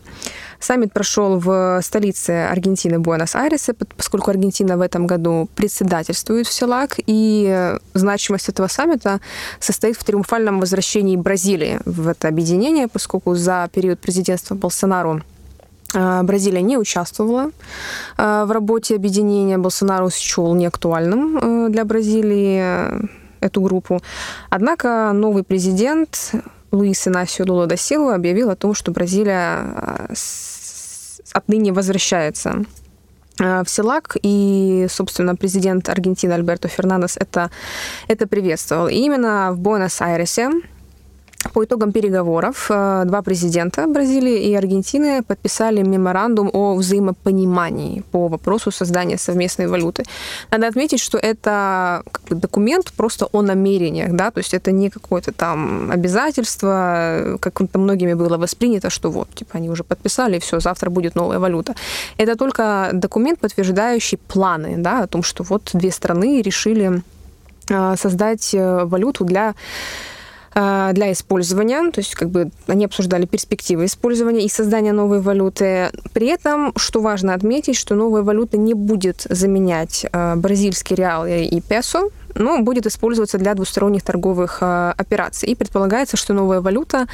[0.60, 7.78] Саммит прошел в столице Аргентины Буэнос-Айресе, поскольку Аргентина в этом году председательствует в СИЛАК, и
[7.94, 9.20] значимость этого саммита
[9.60, 15.22] состоит в триумфальном возвращении Бразилии в это объединение, поскольку за период президентства Болсонару
[15.94, 17.52] а, Бразилия не участвовала
[18.18, 19.58] а, в работе объединения.
[19.58, 23.02] Болсонару счел неактуальным э, для Бразилии э,
[23.40, 24.02] эту группу.
[24.50, 26.32] Однако новый президент
[26.72, 30.08] Луис Инасио Лула да Силва объявил о том, что Бразилия
[31.34, 32.64] отныне возвращается
[33.42, 37.50] в СИЛАК, и, собственно, президент Аргентины Альберто Фернандес это,
[38.08, 38.88] это приветствовал.
[38.88, 40.52] И именно в Буэнос-Айресе
[41.54, 48.72] по итогам переговоров э, два президента Бразилии и Аргентины подписали меморандум о взаимопонимании по вопросу
[48.72, 50.04] создания совместной валюты.
[50.52, 55.92] Надо отметить, что это документ просто о намерениях, да, то есть это не какое-то там
[55.92, 60.90] обязательство, как там многими было воспринято, что вот, типа, они уже подписали, и все, завтра
[60.90, 61.76] будет новая валюта.
[62.18, 67.02] Это только документ, подтверждающий планы, да, о том, что вот две страны решили
[67.70, 69.54] э, создать э, валюту для
[70.54, 75.92] для использования, то есть как бы они обсуждали перспективы использования и создания новой валюты.
[76.14, 81.62] При этом, что важно отметить, что новая валюта не будет заменять а, бразильский реал и
[81.62, 85.50] песо, но будет использоваться для двусторонних торговых а, операций.
[85.50, 87.08] И предполагается, что новая валюта,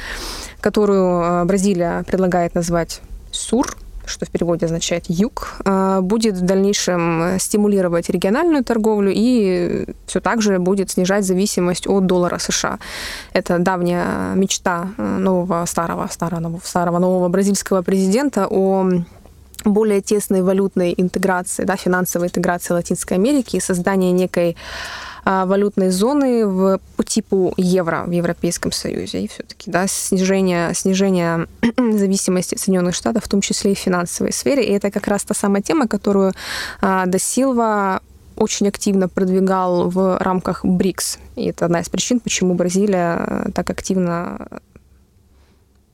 [0.60, 3.76] которую Бразилия предлагает назвать СУР,
[4.08, 10.42] что в переводе означает юг, а, будет в дальнейшем стимулировать региональную торговлю и все так
[10.42, 12.78] же будет снижать зависимость от доллара США.
[13.32, 18.88] Это давняя мечта э, нового старого, старого, старого нового бразильского президента о
[19.64, 24.56] более тесной валютной интеграции, да, финансовой интеграции Латинской Америки и создания некой
[25.28, 29.22] валютной зоны в, по типу евро в Европейском Союзе.
[29.22, 34.64] И все-таки да, снижение, снижение зависимости Соединенных Штатов, в том числе и в финансовой сфере.
[34.64, 36.32] И это как раз та самая тема, которую
[36.80, 38.00] а, До Силва
[38.36, 41.18] очень активно продвигал в рамках БРИКС.
[41.36, 44.48] И это одна из причин, почему Бразилия так активно,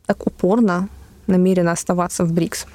[0.06, 0.88] так упорно
[1.26, 2.66] намерена оставаться в БРИКС.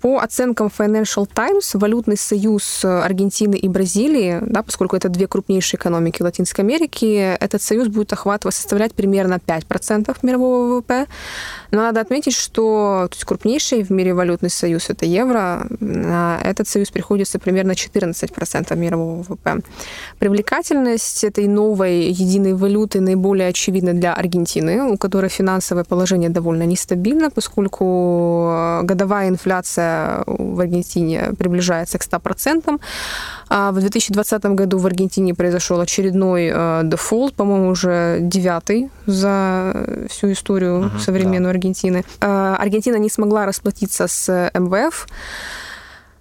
[0.00, 6.22] По оценкам Financial Times, валютный союз Аргентины и Бразилии, да, поскольку это две крупнейшие экономики
[6.22, 11.06] Латинской Америки, этот союз будет охватывать, составлять примерно 5% мирового ВВП.
[11.70, 15.66] Но надо отметить, что то есть крупнейший в мире валютный союз– это евро.
[15.80, 19.60] А этот союз приходится примерно 14% мирового ВВП.
[20.18, 27.30] Привлекательность этой новой единой валюты наиболее очевидна для Аргентины, у которой финансовое положение довольно нестабильно,
[27.30, 32.80] поскольку годовая инфляция в Аргентине приближается к 100%.
[33.48, 40.32] А в 2020 году в Аргентине произошел очередной э, дефолт, по-моему, уже девятый за всю
[40.32, 41.50] историю современной да.
[41.50, 42.04] Аргентины.
[42.20, 45.06] Э, Аргентина не смогла расплатиться с МВФ.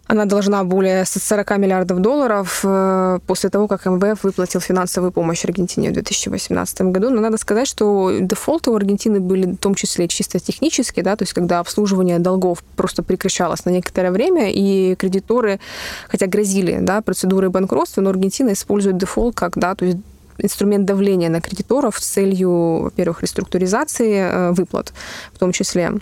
[0.07, 5.89] Она должна более 40 миллиардов долларов э, после того, как МВФ выплатил финансовую помощь Аргентине
[5.89, 7.09] в 2018 году.
[7.09, 11.23] Но надо сказать, что дефолты у Аргентины были в том числе чисто технические, да, то
[11.23, 15.59] есть когда обслуживание долгов просто прекращалось на некоторое время, и кредиторы,
[16.07, 19.97] хотя грозили да, процедурой банкротства, но Аргентина использует дефолт как да, то есть
[20.37, 24.93] инструмент давления на кредиторов с целью, во-первых, реструктуризации э, выплат
[25.33, 25.93] в том числе.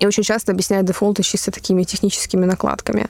[0.00, 3.06] И очень часто объясняют дефолты чисто такими техническими накладками.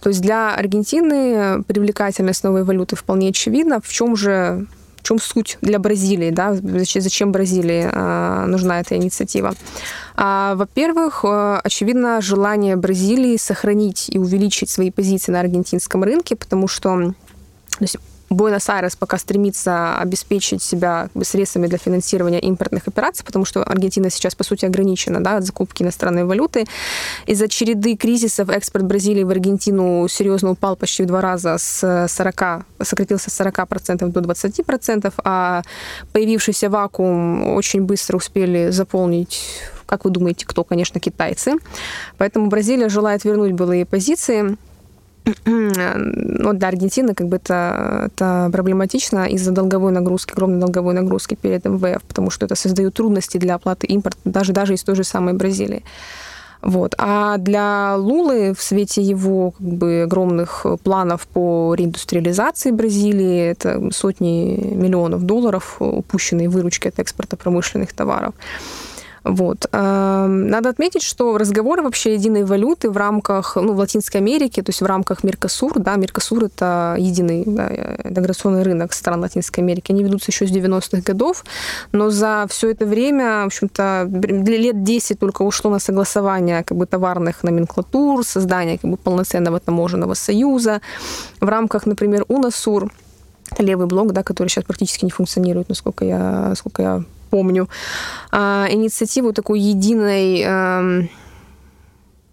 [0.00, 3.80] То есть для Аргентины привлекательность новой валюты вполне очевидна.
[3.80, 9.54] В чем же в чем суть для Бразилии, да, зачем Бразилии э, нужна эта инициатива?
[10.16, 16.66] А, во-первых, э, очевидно желание Бразилии сохранить и увеличить свои позиции на аргентинском рынке, потому
[16.66, 17.14] что
[17.78, 17.98] то есть
[18.30, 24.44] Буэнос-Айрес пока стремится обеспечить себя средствами для финансирования импортных операций, потому что Аргентина сейчас, по
[24.44, 26.64] сути, ограничена да, от закупки иностранной валюты.
[27.26, 32.64] Из-за череды кризисов экспорт Бразилии в Аргентину серьезно упал почти в два раза с 40,
[32.82, 35.62] сократился с 40% до 20%, а
[36.12, 39.42] появившийся вакуум очень быстро успели заполнить
[39.86, 40.64] как вы думаете, кто?
[40.64, 41.52] Конечно, китайцы.
[42.18, 44.56] Поэтому Бразилия желает вернуть былые позиции
[45.44, 51.64] ну, для Аргентины как бы это, это проблематично из-за долговой нагрузки, огромной долговой нагрузки перед
[51.64, 55.34] МВФ, потому что это создает трудности для оплаты импорта, даже, даже из той же самой
[55.34, 55.82] Бразилии.
[56.62, 56.94] Вот.
[56.98, 64.74] А для Лулы в свете его как бы, огромных планов по реиндустриализации Бразилии, это сотни
[64.74, 68.34] миллионов долларов упущенной выручки от экспорта промышленных товаров,
[69.26, 69.66] вот.
[69.72, 74.80] Надо отметить, что разговоры вообще единой валюты в рамках, ну, в Латинской Америке, то есть
[74.80, 77.68] в рамках Меркосур, да, Меркосур это единый да,
[78.04, 81.44] интеграционный рынок стран Латинской Америки, они ведутся еще с 90-х годов,
[81.92, 86.86] но за все это время, в общем-то, лет 10 только ушло на согласование как бы
[86.86, 90.80] товарных номенклатур, создание как бы полноценного таможенного союза.
[91.40, 92.92] В рамках, например, УНАСУР,
[93.58, 97.02] левый блок, да, который сейчас практически не функционирует, насколько я, насколько я
[97.36, 97.68] помню,
[98.32, 101.08] а, инициативу такой единой эм,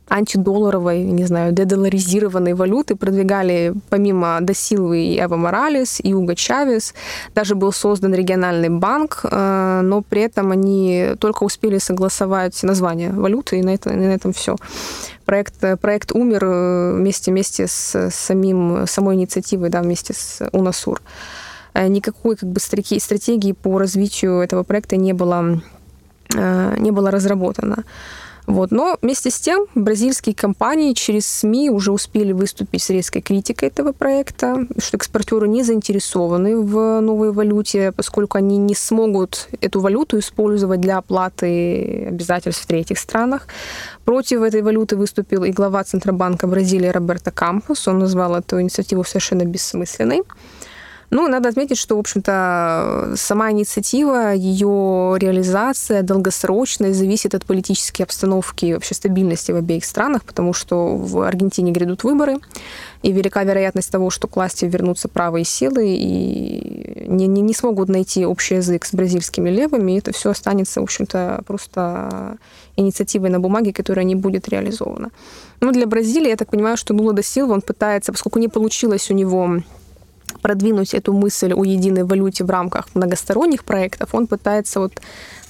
[0.09, 6.93] антидолларовой, не знаю, дедоларизированной валюты продвигали помимо Досилвы и Эва Моралес, и Уго Чавес.
[7.35, 13.59] Даже был создан региональный банк, э, но при этом они только успели согласовать название валюты,
[13.59, 14.55] и на, это, и на этом все.
[15.25, 21.01] Проект, проект умер э, вместе, вместе с самим, самой инициативой, да, вместе с УНАСУР.
[21.73, 25.61] Э, никакой как бы стратегии по развитию этого проекта не было,
[26.35, 27.83] э, не было разработано.
[28.45, 28.71] Вот.
[28.71, 33.93] Но вместе с тем бразильские компании через СМИ уже успели выступить с резкой критикой этого
[33.93, 40.81] проекта, что экспортеры не заинтересованы в новой валюте, поскольку они не смогут эту валюту использовать
[40.81, 43.47] для оплаты обязательств в третьих странах.
[44.03, 47.87] Против этой валюты выступил и глава Центробанка Бразилии Роберто Кампус.
[47.87, 50.23] Он назвал эту инициативу совершенно бессмысленной.
[51.13, 58.65] Ну, надо отметить, что, в общем-то, сама инициатива, ее реализация долгосрочная зависит от политической обстановки
[58.65, 62.37] и вообще стабильности в обеих странах, потому что в Аргентине грядут выборы,
[63.03, 67.89] и велика вероятность того, что к власти вернутся правые силы и не, не, не смогут
[67.89, 72.37] найти общий язык с бразильскими левыми, и это все останется, в общем-то, просто
[72.75, 75.11] инициативой на бумаге, которая не будет реализована.
[75.61, 79.11] Ну, для Бразилии, я так понимаю, что Лула да Силва, он пытается, поскольку не получилось
[79.11, 79.59] у него
[80.39, 84.93] продвинуть эту мысль о единой валюте в рамках многосторонних проектов, он пытается вот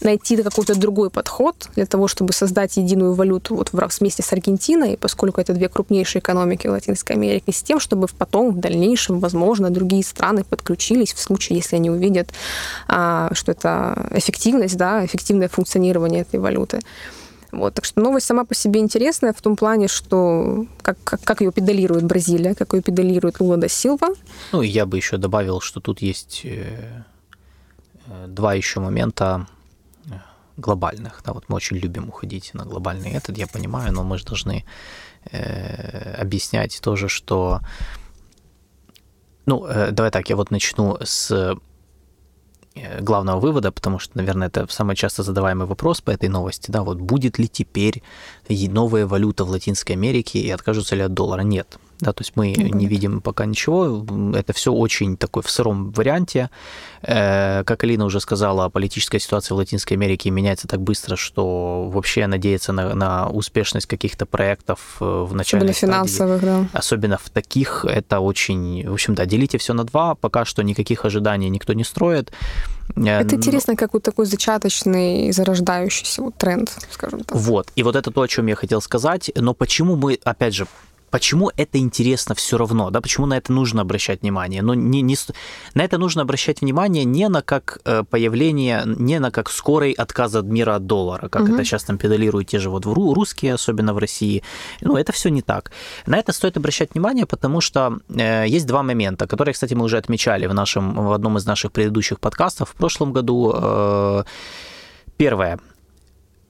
[0.02, 5.42] найти какой-то другой подход для того, чтобы создать единую валюту вот вместе с Аргентиной, поскольку
[5.42, 10.44] это две крупнейшие экономики Латинской Америки, с тем, чтобы потом в дальнейшем, возможно, другие страны
[10.44, 12.32] подключились в случае, если они увидят,
[12.88, 16.80] а, что это эффективность, да, эффективное функционирование этой валюты.
[17.54, 21.42] Вот, так что новость сама по себе интересная в том плане, что как, как, как
[21.42, 24.10] ее педалирует Бразилия, как ее педалирует Лула да Силва.
[24.52, 27.04] Ну, и я бы еще добавил, что тут есть э,
[28.08, 29.46] э, два еще момента
[30.08, 30.14] э,
[30.58, 31.22] глобальных.
[31.24, 34.66] Да, вот мы очень любим уходить на глобальный этот, я понимаю, но мы же должны
[35.32, 37.60] э, объяснять тоже, что...
[39.46, 41.56] Ну, э, давай так, я вот начну с
[43.02, 47.00] главного вывода, потому что, наверное, это самый часто задаваемый вопрос по этой новости, да, вот
[47.00, 48.02] будет ли теперь
[48.50, 51.42] новая валюта в Латинской Америке и откажутся ли от доллара?
[51.42, 52.76] Нет да, то есть мы mm-hmm.
[52.76, 56.50] не видим пока ничего, это все очень такой в сыром варианте.
[57.02, 62.28] Э, как Алина уже сказала, политическая ситуация в Латинской Америке меняется так быстро, что вообще
[62.28, 66.66] надеяться на, на успешность каких-то проектов э, в начале Особенно финансовых, да.
[66.74, 71.06] Особенно в таких, это очень, в общем, да, делите все на два, пока что никаких
[71.06, 72.32] ожиданий никто не строит.
[72.96, 77.38] Э, это интересно, как вот такой зачаточный, зарождающийся вот тренд, скажем так.
[77.38, 80.68] Вот, и вот это то, о чем я хотел сказать, но почему мы, опять же,
[81.14, 84.64] почему это интересно все равно, да, почему на это нужно обращать внимание.
[84.64, 85.16] Но не, не,
[85.76, 90.34] на это нужно обращать внимание не на как э, появление, не на как скорый отказ
[90.34, 91.54] от мира от доллара, как угу.
[91.54, 94.42] это сейчас там педалируют те же вот русские, особенно в России.
[94.82, 95.72] Ну, это все не так.
[96.08, 99.98] На это стоит обращать внимание, потому что э, есть два момента, которые, кстати, мы уже
[99.98, 103.54] отмечали в, нашем, в одном из наших предыдущих подкастов в прошлом году.
[103.56, 104.24] Э,
[105.18, 105.60] первое.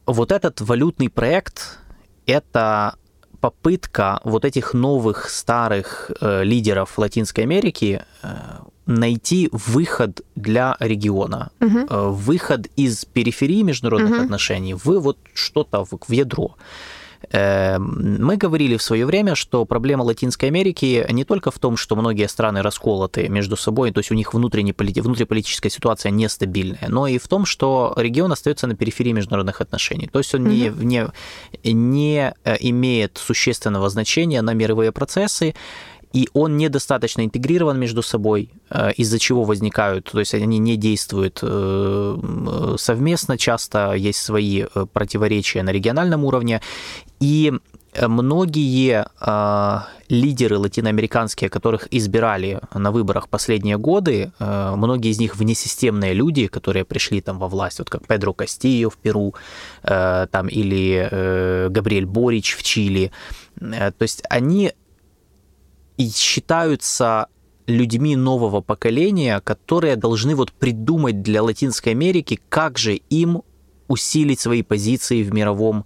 [0.05, 1.79] Вот этот валютный проект–
[2.25, 2.95] это
[3.43, 8.27] попытка вот этих новых старых э, лидеров Латинской Америки э,
[8.85, 11.79] найти выход для региона, угу.
[11.79, 14.23] э, выход из периферии международных угу.
[14.23, 16.55] отношений в вот что-то в, в ядро.
[17.31, 21.95] Эм, мы говорили в свое время, что проблема Латинской Америки не только в том, что
[21.95, 27.27] многие страны расколоты между собой, то есть у них внутриполитическая ситуация нестабильная, но и в
[27.27, 30.07] том, что регион остается на периферии международных отношений.
[30.11, 30.83] То есть он mm-hmm.
[30.83, 31.07] не,
[31.63, 35.55] не, не э, имеет существенного значения на мировые процессы,
[36.13, 41.39] и он недостаточно интегрирован между собой, э, из-за чего возникают, то есть они не действуют
[41.41, 46.61] э, совместно, часто есть свои противоречия на региональном уровне,
[47.19, 47.53] и
[48.01, 56.13] многие э, лидеры латиноамериканские, которых избирали на выборах последние годы, э, многие из них внесистемные
[56.13, 59.35] люди, которые пришли там во власть, вот как Педро Кастильо в Перу,
[59.83, 63.11] э, там или э, Габриэль Борич в Чили.
[63.59, 64.73] Э, то есть они
[65.97, 67.27] считаются
[67.67, 73.43] людьми нового поколения, которые должны вот придумать для Латинской Америки, как же им
[73.87, 75.85] усилить свои позиции в мировом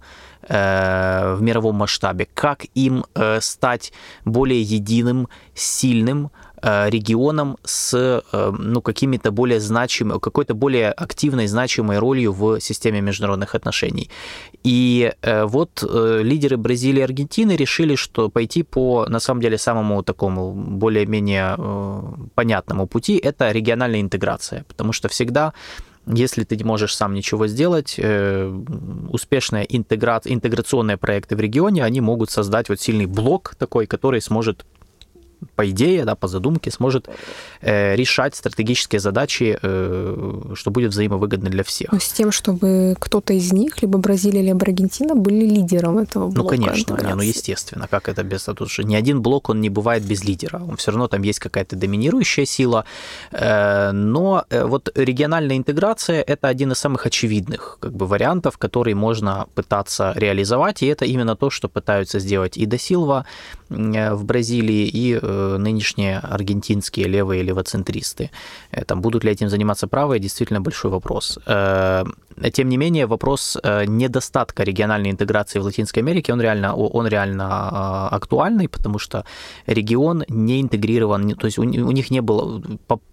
[0.50, 3.92] Э, в мировом масштабе, как им э, стать
[4.24, 6.30] более единым, сильным
[6.62, 13.54] э, регионом с ну, какими-то более значимыми, какой-то более активной, значимой ролью в системе международных
[13.54, 14.10] отношений.
[14.64, 20.52] И вот лидеры Бразилии и Аргентины решили, что пойти по, на самом деле, самому такому
[20.52, 21.56] более-менее
[22.34, 25.52] понятному пути– это региональная интеграция, потому что всегда
[26.14, 28.50] если ты не можешь сам ничего сделать, э,
[29.10, 30.20] успешные интегра...
[30.24, 34.64] интеграционные проекты в регионе, они могут создать вот сильный блок такой, который сможет
[35.54, 37.08] по идее, да, по задумке, сможет
[37.60, 41.92] э, решать стратегические задачи, э, что будет взаимовыгодно для всех.
[41.92, 46.32] Но с тем, чтобы кто-то из них, либо Бразилия, либо Аргентина, были лидером этого ну,
[46.32, 46.56] блока.
[46.56, 48.42] Ну, конечно, не, ну, естественно, как это без...
[48.44, 50.60] Тут же ни один блок, он не бывает без лидера.
[50.62, 52.84] Он все равно там есть какая-то доминирующая сила.
[53.30, 58.94] Э, но э, вот региональная интеграция– это один из самых очевидных как бы, вариантов, который
[58.94, 63.24] можно пытаться реализовать, и это именно то, что пытаются сделать и Досилва
[63.70, 65.27] э, в Бразилии, и Э,
[65.58, 68.30] нынешние аргентинские левые левоцентристы.
[68.70, 71.38] Э, там будут ли этим заниматься правые, действительно большой вопрос.
[71.46, 72.04] Э,
[72.52, 78.68] тем не менее, вопрос недостатка региональной интеграции в Латинской Америке, он реально, он реально актуальный,
[78.68, 79.24] потому что
[79.66, 82.62] регион не интегрирован, то есть у них не было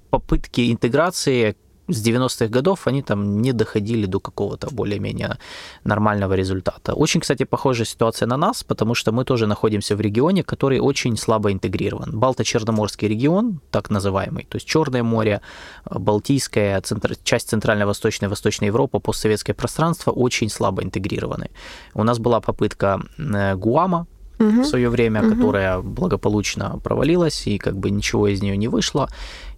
[0.09, 1.55] попытки интеграции
[1.87, 5.37] с 90-х годов они там не доходили до какого-то более-менее
[5.83, 6.93] нормального результата.
[6.93, 11.17] Очень, кстати, похожая ситуация на нас, потому что мы тоже находимся в регионе, который очень
[11.17, 12.11] слабо интегрирован.
[12.19, 15.41] Балто-Черноморский регион, так называемый, то есть Черное море,
[15.89, 21.49] Балтийская, центр, часть Центрально-Восточной Восточной Европы, постсоветское пространство очень слабо интегрированы.
[21.93, 24.07] У нас была попытка э, Гуама,
[24.39, 24.61] угу.
[24.61, 25.35] в свое время, угу.
[25.35, 29.09] которая благополучно провалилась, и как бы ничего из нее не вышло,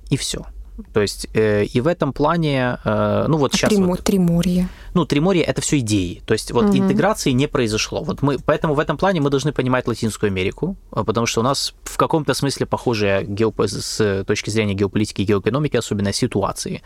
[0.09, 0.45] и все.
[0.93, 3.69] То есть э, и в этом плане, э, ну вот сейчас...
[3.69, 4.69] Тримо, вот, Триморье.
[4.93, 6.21] Ну, Триморье— это все идеи.
[6.25, 6.77] То есть вот угу.
[6.77, 8.03] интеграции не произошло.
[8.03, 11.43] Вот мы, поэтому в этом плане мы должны понимать Латинскую Америку, э, потому что у
[11.43, 13.61] нас в каком-то смысле похожая геоп...
[13.61, 16.81] с точки зрения геополитики и геоэкономики, особенно ситуации.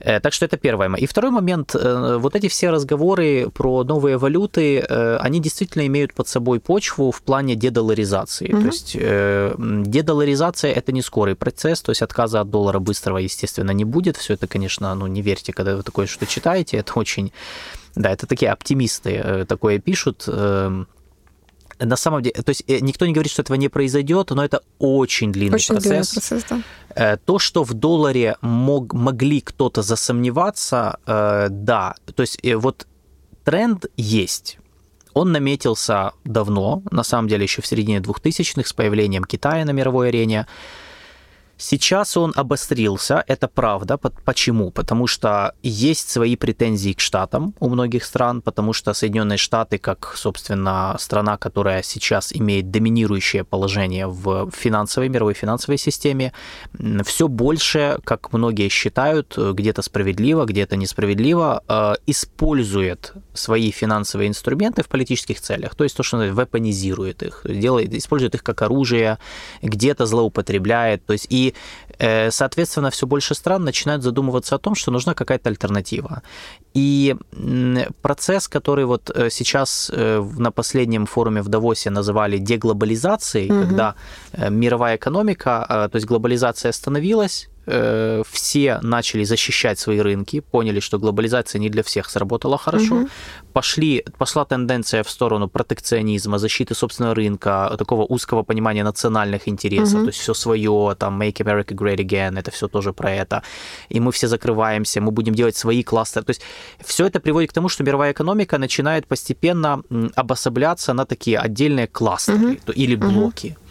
[0.00, 0.94] Э, так что это первое.
[0.96, 6.14] И второй момент, э, вот эти все разговоры про новые валюты, э, они действительно имеют
[6.14, 8.52] под собой почву в плане дедоларизации.
[8.52, 8.60] Угу.
[8.60, 8.96] То есть
[9.90, 14.16] дедоларизация это не скорый процесс, то есть отказа от доллара быстрого, естественно, не будет.
[14.16, 17.32] Все это, конечно, ну не верьте, когда вы такое что читаете, это очень
[17.94, 20.28] да, это такие оптимисты такое пишут.
[21.78, 24.62] На самом деле, то есть э, никто не говорит, что этого не произойдет, но это
[24.78, 26.10] очень длинный очень процесс.
[26.10, 26.62] Длинный процесс да.
[26.94, 32.86] Э, то, что в долларе мог, могли кто-то засомневаться, э, да, то есть вот
[33.44, 34.58] тренд есть.
[35.14, 40.08] Он наметился давно, на самом деле еще в середине 2000-х с появлением Китая на мировой
[40.08, 40.46] арене.
[41.60, 43.98] Сейчас он обострился, это правда.
[44.24, 44.70] Почему?
[44.70, 50.14] Потому что есть свои претензии к штатам у многих стран, потому что Соединенные Штаты, как,
[50.16, 56.32] собственно, страна, которая сейчас имеет доминирующее положение в финансовой, мировой финансовой системе,
[57.04, 64.88] все больше, как многие считают, где-то справедливо, где-то несправедливо, э, использует свои финансовые инструменты в
[64.88, 65.74] политических целях.
[65.74, 69.18] То есть то, что вепонизирует их, делает, использует их как оружие,
[69.62, 71.04] где-то злоупотребляет.
[71.04, 71.47] То есть и
[71.98, 76.22] Э, соответственно, все больше стран начинают задумываться о том, что нужна какая-то альтернатива.
[76.74, 77.16] И
[78.02, 83.66] процесс, который вот э, сейчас э, на последнем форуме в Давосе называли деглобализацией, угу.
[83.66, 83.94] когда
[84.50, 91.60] мировая экономика, то есть глобализация остановилась, э, все начали защищать свои рынки, поняли, что глобализация
[91.60, 93.08] не для всех сработала хорошо, угу.
[93.52, 100.04] пошли, пошла тенденция в сторону протекционизма, защиты собственного рынка, такого узкого понимания национальных интересов, угу.
[100.04, 103.42] то есть все свое, там Make America Great Again, это все тоже про это.
[103.90, 106.24] И мы все закрываемся, мы будем делать свои кластеры.
[106.24, 106.42] То есть
[106.84, 109.82] все это приводит к тому, что мировая экономика начинает постепенно
[110.16, 112.72] обособляться на такие отдельные кластеры угу.
[112.72, 113.56] или блоки.
[113.58, 113.67] Угу.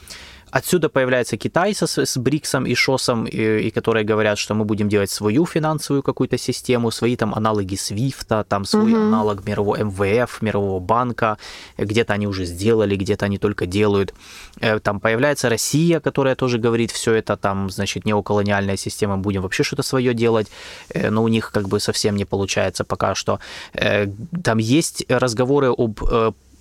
[0.52, 4.90] Отсюда появляется Китай со, с БРИКСом и ШОСом, и, и которые говорят, что мы будем
[4.90, 9.02] делать свою финансовую какую-то систему, свои там аналоги Свифта, там свой угу.
[9.02, 11.38] аналог мирового МВФ, мирового банка,
[11.78, 14.14] где-то они уже сделали, где-то они только делают.
[14.62, 19.64] Э, там появляется Россия, которая тоже говорит, все это там, значит, неоколониальная система, будем вообще
[19.64, 20.48] что-то свое делать,
[20.90, 23.40] э, но у них как бы совсем не получается пока что.
[23.74, 24.08] Э,
[24.44, 26.00] там есть разговоры об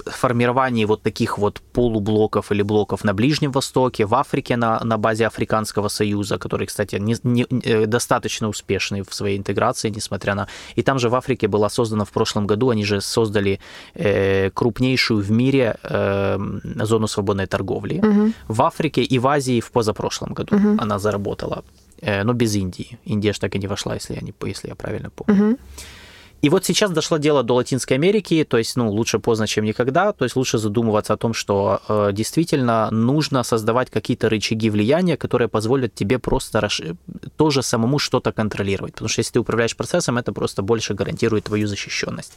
[0.04, 5.26] формировании вот таких вот полублоков или блоков на Ближнем Востоке, в Африке на, на базе
[5.26, 10.48] Африканского Союза, который, кстати, не, не, э, достаточно успешный в своей интеграции, несмотря на...
[10.76, 13.58] И там же в Африке была создана в прошлом году, они же создали
[13.94, 16.38] э, крупнейшую в мире э,
[16.84, 17.98] зону свободной торговли.
[17.98, 18.32] Угу.
[18.48, 20.76] В Африке и в Азии в позапрошлом году угу.
[20.78, 21.64] она заработала,
[22.00, 22.98] э, но без Индии.
[23.04, 25.48] Индия же так и не вошла, если я, не, если я правильно помню.
[25.48, 25.58] Угу.
[26.46, 30.12] И вот сейчас дошло дело до Латинской Америки, то есть, ну, лучше поздно, чем никогда,
[30.12, 35.48] то есть лучше задумываться о том, что э, действительно нужно создавать какие-то рычаги влияния, которые
[35.48, 36.82] позволят тебе просто расш...
[37.36, 41.66] тоже самому что-то контролировать, потому что если ты управляешь процессом, это просто больше гарантирует твою
[41.66, 42.32] защищенность.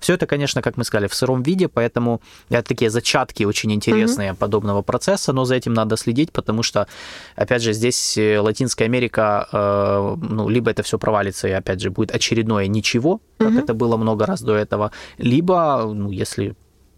[0.00, 4.32] Все это, конечно, как мы сказали, в сыром виде, поэтому это такие зачатки очень интересные
[4.32, 4.36] mm-hmm.
[4.38, 6.88] подобного процесса, но за этим надо следить, потому что,
[7.36, 11.90] опять же, здесь э, Латинская Америка, э, ну, либо это все провалится, и, опять же,
[11.90, 13.20] будет очередное ничего,
[13.54, 16.54] как это было много раз до этого, либо, ну, если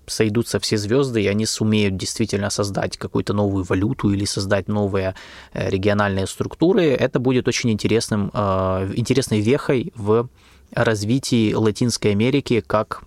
[0.07, 5.14] сойдутся все звезды, и они сумеют действительно создать какую-то новую валюту или создать новые
[5.52, 10.28] э, региональные структуры, это будет очень интересным, э, интересной вехой в
[10.72, 13.02] развитии Латинской Америки как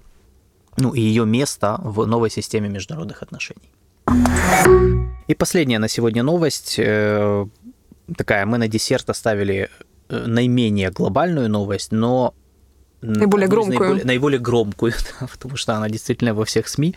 [0.77, 3.71] ну, и ее место в новой системе международных отношений.
[5.27, 6.75] И последняя на сегодня новость.
[6.79, 7.45] Э,
[8.15, 9.69] такая, мы на десерт оставили
[10.09, 12.33] наименее глобальную новость, но
[13.01, 13.79] Наиболее громкую.
[13.79, 16.95] Наиболее, наиболее громкую, да, потому что она действительно во всех СМИ.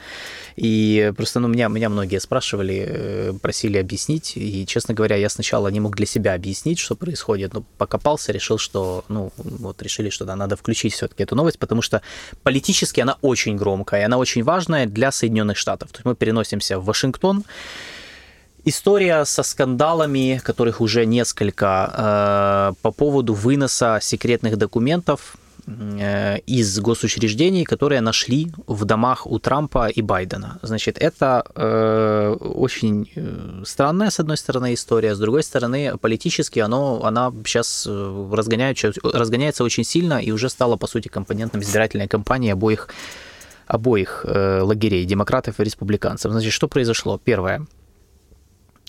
[0.57, 4.33] И просто ну, меня, меня многие спрашивали, э, просили объяснить.
[4.37, 7.53] И, честно говоря, я сначала не мог для себя объяснить, что происходит.
[7.53, 11.83] Но покопался, решил, что, ну, вот решили, что да, надо включить все-таки эту новость, потому
[11.83, 12.01] что
[12.43, 15.91] политически она очень громкая, она очень важная для Соединенных Штатов.
[15.91, 17.45] То есть мы переносимся в Вашингтон,
[18.67, 25.39] История со скандалами, которых уже несколько, э, по поводу выноса секретных документов
[26.47, 30.59] из госучреждений, которые нашли в домах у Трампа и Байдена.
[30.63, 37.03] Значит, это э, очень э, странная, с одной стороны, история, с другой стороны, политически оно,
[37.05, 42.51] она сейчас э, разгоняется, разгоняется очень сильно и уже стала, по сути, компонентом избирательной кампании
[42.51, 42.89] обоих
[43.67, 46.33] обоих э, лагерей, демократов и республиканцев.
[46.33, 47.21] Значит, что произошло?
[47.23, 47.67] Первое.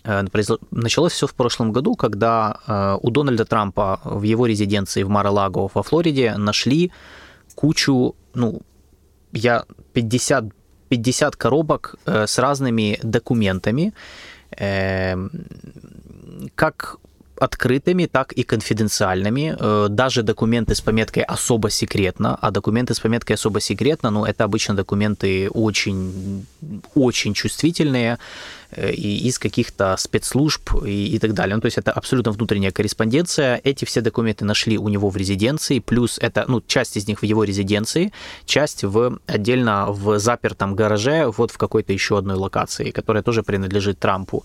[0.03, 0.23] Э,
[0.71, 5.69] началось все в прошлом году, когда э, у Дональда Трампа в его резиденции в Мар-Лаго
[5.73, 6.91] во Флориде нашли
[7.55, 8.61] кучу, ну,
[9.31, 10.45] я 50,
[10.89, 13.93] 50 коробок э, с разными документами,
[16.55, 16.97] как
[17.41, 19.55] открытыми, так и конфиденциальными.
[19.59, 24.43] Э, даже документы с пометкой «особо секретно», а документы с пометкой «особо секретно», ну, это
[24.43, 26.45] обычно документы очень,
[26.93, 28.17] очень чувствительные
[28.71, 31.55] э, и из каких-то спецслужб и, и так далее.
[31.55, 33.59] Ну, то есть это абсолютно внутренняя корреспонденция.
[33.63, 37.25] Эти все документы нашли у него в резиденции, плюс это, ну, часть из них в
[37.25, 38.11] его резиденции,
[38.45, 43.97] часть в отдельно в запертом гараже, вот в какой-то еще одной локации, которая тоже принадлежит
[43.97, 44.43] Трампу.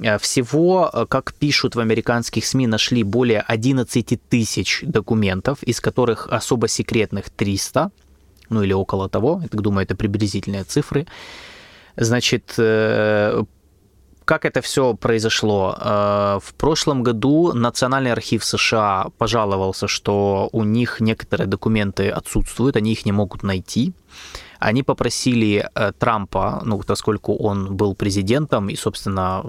[0.00, 6.28] Э, всего, э, как пишут в американских СМИ, нашли более 11 тысяч документов, из которых
[6.30, 7.90] особо секретных 300,
[8.50, 11.06] ну или около того, я так думаю, это приблизительные цифры.
[11.96, 13.44] Значит, э,
[14.24, 15.76] как это все произошло?
[16.42, 23.06] В прошлом году Национальный архив США пожаловался, что у них некоторые документы отсутствуют, они их
[23.06, 23.92] не могут найти
[24.64, 29.44] они попросили э, Трампа, ну, поскольку он был президентом, и, собственно,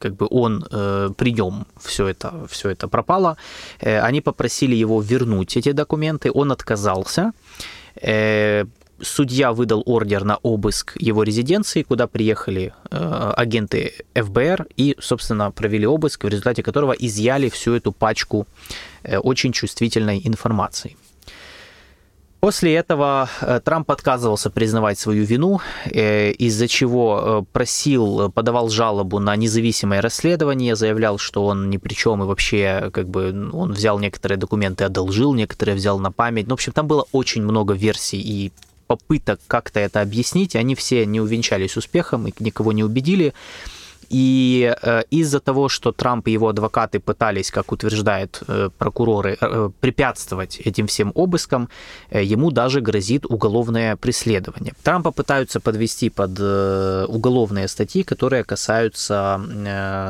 [0.00, 3.36] как бы он э, при нем все это, все это пропало,
[3.80, 7.32] э, они попросили его вернуть эти документы, он отказался.
[9.00, 15.86] Судья выдал ордер на обыск его резиденции, куда приехали э, агенты ФБР и, собственно, провели
[15.86, 18.46] обыск, в результате которого изъяли всю эту пачку
[19.02, 20.96] э, очень чувствительной информации.
[22.40, 29.18] После этого э, Трамп отказывался признавать свою вину, э, из-за чего э, просил, подавал жалобу
[29.18, 33.98] на независимое расследование, заявлял, что он ни при чем и вообще как бы он взял
[33.98, 36.46] некоторые документы, одолжил, некоторые взял на память.
[36.46, 38.52] Ну, в общем, там было очень много версий и
[38.86, 43.34] попыток как-то это объяснить, они все не увенчались успехом и никого не убедили.
[44.08, 49.70] И э, из-за того, что Трамп и его адвокаты пытались, как утверждают э, прокуроры, э,
[49.80, 51.68] препятствовать этим всем обыскам,
[52.10, 54.74] ему даже грозит уголовное преследование.
[54.82, 56.38] Трампа пытаются подвести под
[57.08, 59.40] уголовные статьи, которые касаются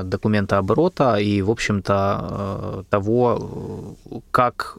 [0.05, 3.97] документа оборота и, в общем-то, того,
[4.31, 4.79] как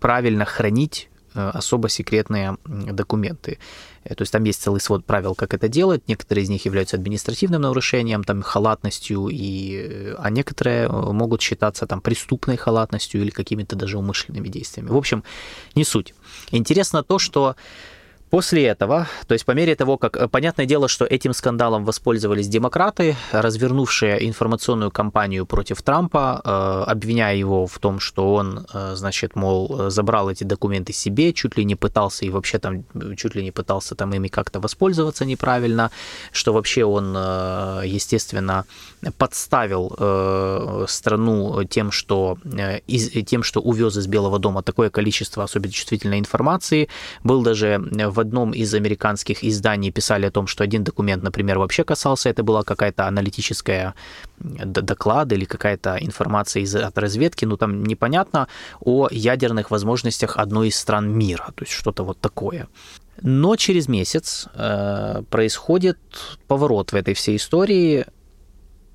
[0.00, 3.58] правильно хранить особо секретные документы.
[4.04, 6.08] Э, то есть там есть целый свод правил, как это делать.
[6.08, 9.76] Некоторые из них являются административным нарушением, там, халатностью, и...
[9.76, 14.88] Э, а некоторые э, могут считаться там, преступной халатностью или какими-то даже умышленными действиями.
[14.88, 15.24] В общем,
[15.74, 16.14] не суть.
[16.50, 17.56] Интересно то, что
[18.32, 20.16] После этого, то есть по мере того, как...
[20.16, 27.36] Э, понятное дело, что этим скандалом воспользовались демократы, развернувшие информационную кампанию против Трампа, э, обвиняя
[27.36, 31.76] его в том, что он, э, значит, мол, забрал эти документы себе, чуть ли не
[31.76, 32.84] пытался и вообще там,
[33.16, 35.90] чуть ли не пытался там ими как-то воспользоваться неправильно,
[36.32, 37.14] что вообще он,
[37.84, 38.64] естественно,
[39.18, 42.38] подставил страну тем, что,
[43.26, 46.88] тем, что увез из Белого дома такое количество особенно чувствительной информации.
[47.24, 51.84] Был даже в одном из американских изданий писали о том, что один документ, например, вообще
[51.84, 53.94] касался, это была какая-то аналитическая
[54.38, 58.48] доклад или какая-то информация из, от разведки, ну там непонятно,
[58.80, 62.66] о ядерных возможностях одной из стран мира, то есть что-то вот такое.
[63.22, 65.98] Но через месяц э, происходит
[66.48, 68.06] поворот в этой всей истории.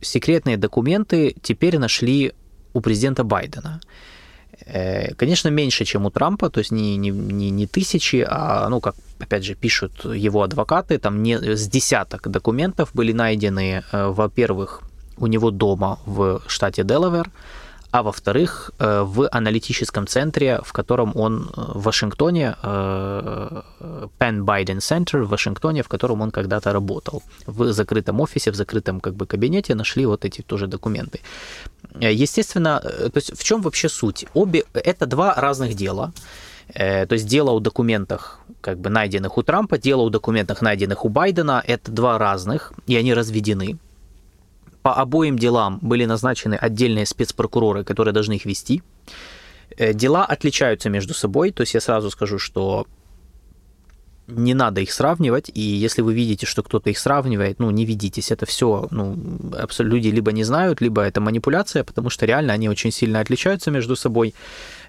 [0.02, 2.34] Секретные документы теперь нашли
[2.74, 3.80] у президента Байдена.
[4.66, 8.80] Э, конечно, меньше, чем у Трампа, то есть не, не, не, не тысячи, а, ну,
[8.80, 14.82] как, опять же, пишут его адвокаты, там не, с десяток документов были найдены, э, во-первых,
[15.18, 17.30] у него дома в штате Делавер,
[17.98, 25.30] а во-вторых, э, в аналитическом центре, в котором он в Вашингтоне, Penn Biden Center в
[25.30, 27.24] Вашингтоне, в котором он когда-то работал.
[27.48, 31.20] В закрытом офисе, в закрытом как бы кабинете нашли вот эти тоже документы.
[32.02, 34.26] Э, естественно, э, то есть в чем вообще суть?
[34.34, 36.12] Обе это два разных дела.
[36.74, 41.06] Э, то есть дело о документах, как бы найденных у Трампа, дело о документах, найденных
[41.06, 43.78] у Байдена, это два разных, и они разведены.
[44.88, 48.84] По обоим делам были назначены отдельные спецпрокуроры, которые должны их вести.
[49.78, 52.88] Дела отличаются между собой, то есть я сразу скажу, что
[54.28, 58.32] не надо их сравнивать, и если вы видите, что кто-то их сравнивает, ну, не ведитесь,
[58.32, 59.18] это все, ну,
[59.60, 63.72] абсолютно люди либо не знают, либо это манипуляция, потому что реально они очень сильно отличаются
[63.72, 64.34] между собой.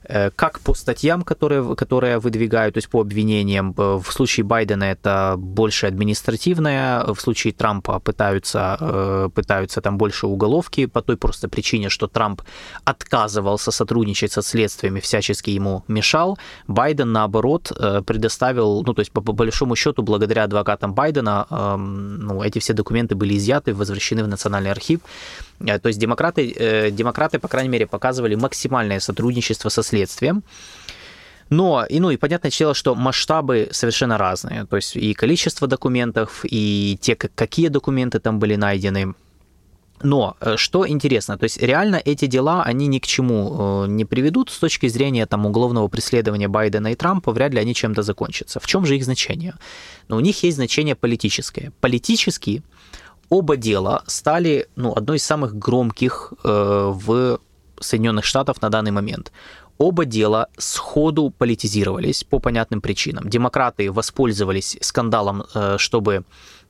[0.05, 3.75] Э, как по статьям, которые, которые выдвигают, то есть по обвинениям.
[3.77, 10.27] Э, в случае Байдена это больше административное, в случае Трампа пытаются, э, пытаются там больше
[10.27, 12.43] уголовки по той просто причине, что Трамп
[12.85, 16.39] отказывался сотрудничать со следствиями, всячески ему мешал.
[16.67, 17.73] Байден, наоборот,
[18.07, 22.73] предоставил, ну, то есть по, по большому счету, благодаря адвокатам Байдена, эм, ну, эти все
[22.73, 25.01] документы были изъяты, возвращены в Национальный архив.
[25.59, 30.43] То есть демократы, демократы, по крайней мере, показывали максимальное сотрудничество со следствием.
[31.51, 34.67] Но, и, ну, и понятное дело, что масштабы совершенно разные.
[34.67, 39.15] То есть и количество документов, и те, какие документы там были найдены.
[40.03, 44.05] Но э, что интересно, то есть реально эти дела, они ни к чему э, не
[44.05, 48.61] приведут с точки зрения там, уголовного преследования Байдена и Трампа, вряд ли они чем-то закончатся.
[48.61, 49.55] В чем же их значение?
[50.07, 51.73] Но у них есть значение политическое.
[51.81, 52.63] Политически
[53.29, 57.41] оба дела стали ну, одной из самых громких э, в
[57.81, 59.33] Соединенных Штатов на данный момент.
[59.79, 63.29] Оба дела сходу политизировались по понятным причинам.
[63.29, 66.25] Демократы воспользовались скандалом, э, чтобы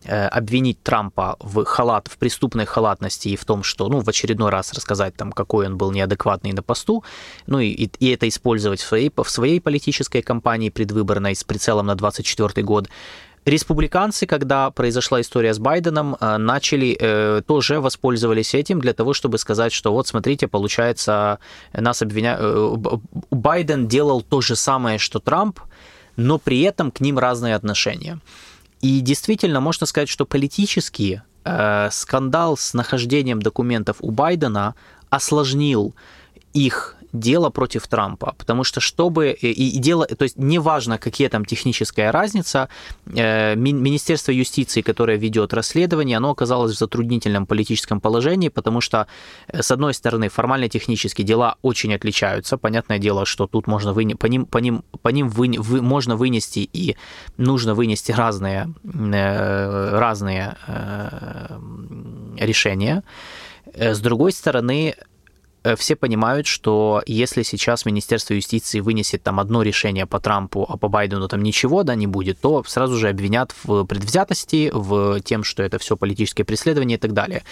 [0.05, 4.51] э, обвинить Трампа в халат, в преступной халатности и в том, что, ну, в очередной
[4.51, 7.03] раз рассказать там, какой он был неадекватный на посту,
[7.47, 11.95] ну, и, и это использовать в своей, в своей политической кампании предвыборной с прицелом на
[11.95, 12.89] 24 год.
[13.49, 19.39] Республиканцы, когда произошла история с Байденом, э, начали, э, тоже воспользовались этим для того, чтобы
[19.39, 21.39] сказать, что вот смотрите, получается,
[21.73, 22.41] нас обвиняют...
[22.43, 22.99] Э,
[23.31, 25.61] Байден делал то же самое, что Трамп,
[26.17, 28.19] но при этом к ним разные отношения.
[28.83, 31.23] И действительно, можно сказать, что политически
[31.91, 34.75] скандал с нахождением документов у Байдена
[35.09, 35.95] осложнил
[36.53, 41.45] их дело против Трампа, потому что чтобы и, и дело, то есть неважно, какие там
[41.45, 42.69] техническая разница,
[43.07, 49.07] э, Министерство юстиции, которое ведет расследование, оно оказалось в затруднительном политическом положении, потому что
[49.49, 54.27] э, с одной стороны формально-технически дела очень отличаются, понятное дело, что тут можно выне, по
[54.27, 56.97] ним по ним по ним вы, вы, можно вынести и
[57.37, 61.59] нужно вынести разные э, разные э,
[62.39, 63.03] решения.
[63.75, 65.08] Э, с другой стороны, Э,
[65.77, 70.89] все понимают, что если сейчас Министерство юстиции вынесет там одно решение по Трампу, а по
[70.89, 75.63] Байдену там ничего, да, не будет, то сразу же обвинят в предвзятости, в тем, что
[75.63, 77.43] это все политическое преследование и так далее.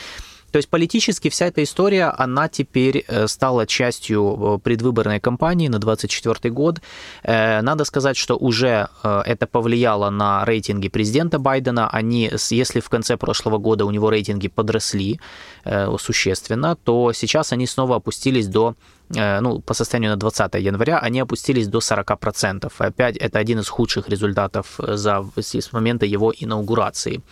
[0.57, 5.79] То есть политически вся эта история, она теперь э, стала частью э, предвыборной кампании на
[5.79, 6.81] 2024 год.
[7.25, 11.91] Э, надо сказать, что уже это повлияло на рейтинги президента Байдена.
[11.91, 15.21] Они, если в конце прошлого года у него рейтинги подросли
[15.99, 18.77] существенно, то сейчас они снова опустились до
[19.11, 22.73] ну, по состоянию на 20 января, они опустились до 40%.
[22.79, 27.23] Опять это один из худших результатов э, за, с момента его инаугурации.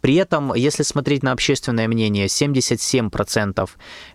[0.00, 3.68] При этом, если смотреть на общественное мнение, 77%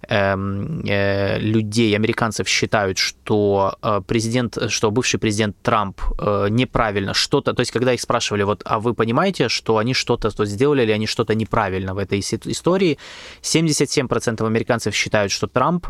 [0.08, 3.78] эм, э, людей, американцев считают, что
[4.08, 6.01] президент, что бывший президент Трамп
[6.49, 10.45] неправильно что-то, то есть когда их спрашивали, вот, а вы понимаете, что они что-то то
[10.45, 12.97] сделали или они что-то неправильно в этой истории,
[13.41, 15.88] 77% американцев считают, что Трамп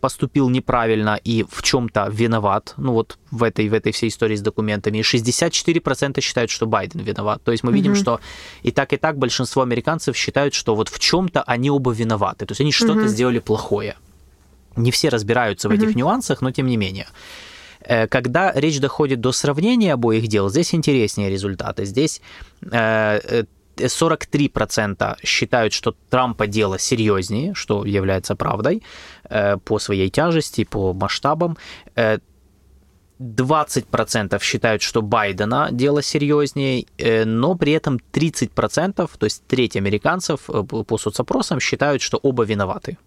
[0.00, 4.40] поступил неправильно и в чем-то виноват, ну вот в этой, в этой всей истории с
[4.40, 7.42] документами, и 64% считают, что Байден виноват.
[7.44, 8.00] То есть мы видим, mm-hmm.
[8.00, 8.20] что
[8.62, 12.52] и так, и так большинство американцев считают, что вот в чем-то они оба виноваты, то
[12.52, 12.72] есть они mm-hmm.
[12.72, 13.96] что-то сделали плохое.
[14.76, 15.76] Не все разбираются в mm-hmm.
[15.76, 17.06] этих нюансах, но тем не менее.
[17.84, 21.84] Э, когда речь доходит до сравнения обоих дел, здесь интереснее результаты.
[21.84, 22.20] Здесь
[22.62, 23.44] э, э,
[23.76, 28.82] 43% считают, что Трампа дело серьезнее, что является правдой
[29.28, 31.56] э, по своей тяжести, по масштабам.
[33.20, 39.76] 20% э, считают, что Байдена дело серьезнее, э, но при этом 30%, то есть треть
[39.76, 40.48] американцев
[40.88, 42.98] по соцопросам считают, что оба виноваты.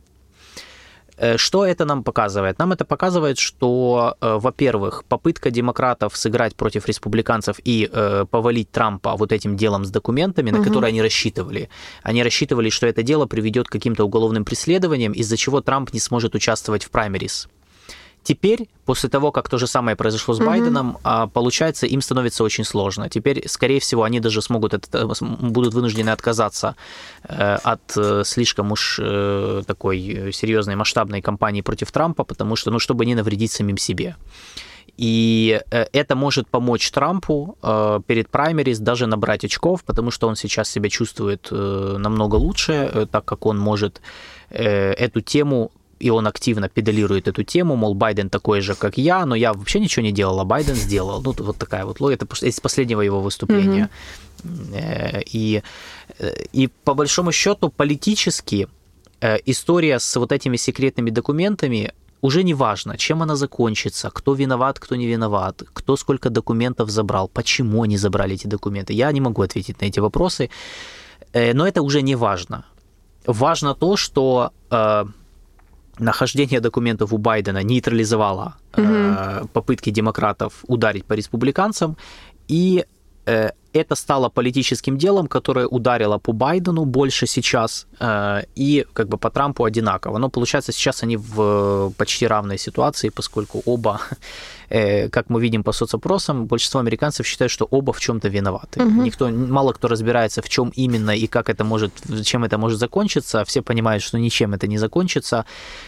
[1.18, 2.60] Э, что это нам показывает?
[2.60, 9.16] Нам это показывает, что, э, во-первых, попытка демократов сыграть против республиканцев и э, повалить Трампа
[9.16, 10.68] вот этим делом с документами, на угу.
[10.68, 11.70] которые они рассчитывали.
[12.04, 16.36] Они рассчитывали, что это дело приведет к каким-то уголовным преследованиям, из-за чего Трамп не сможет
[16.36, 17.48] участвовать в праймерис.
[18.28, 20.46] Теперь, после того, как то же самое произошло с mm-hmm.
[20.46, 23.10] Байденом, а, получается, им становится очень сложно.
[23.10, 26.76] Теперь, скорее всего, они даже смогут, это, будут вынуждены отказаться
[27.24, 32.80] э, от э, слишком уж э, такой серьезной масштабной кампании против Трампа, потому что, ну,
[32.80, 34.18] чтобы не навредить самим себе.
[34.98, 37.56] И это может помочь Трампу
[38.08, 43.46] перед праймерис даже набрать очков, потому что он сейчас себя чувствует намного лучше, так как
[43.46, 44.02] он может
[44.50, 49.36] эту тему и он активно педалирует эту тему, мол, Байден такой же, как я, но
[49.36, 51.22] я вообще ничего не делал, а Байден сделал.
[51.22, 53.90] Ну, вот такая вот логика, это из последнего его выступления.
[54.44, 55.24] Mm-hmm.
[55.34, 55.64] И,
[56.20, 58.68] э, и по большому счету политически
[59.22, 61.92] э, история с вот этими секретными документами,
[62.22, 67.28] уже не важно, чем она закончится, кто виноват, кто не виноват, кто сколько документов забрал,
[67.28, 68.94] почему они забрали эти документы.
[68.94, 70.50] Я не могу ответить на эти вопросы,
[71.34, 72.64] э, но это уже не важно.
[73.26, 75.06] Важно то, что э,
[76.00, 81.98] нахождение документов у Байдена нейтрализовало э, попытки демократов ударить по республиканцам,
[82.48, 82.86] и
[83.26, 89.18] э, это стало политическим делом, которое ударило по Байдену больше сейчас э, и как бы
[89.18, 90.18] по Трампу одинаково.
[90.18, 94.02] Но получается сейчас они в почти равной ситуации, поскольку оба,
[94.70, 98.82] э, как мы видим по соцопросам, большинство американцев считают, что оба в чем-то виноваты.
[98.82, 99.04] Угу.
[99.04, 101.92] Никто, мало кто разбирается, в чем именно и как это может,
[102.24, 103.44] чем это может закончиться.
[103.46, 105.46] Все понимают, что ничем это не закончится.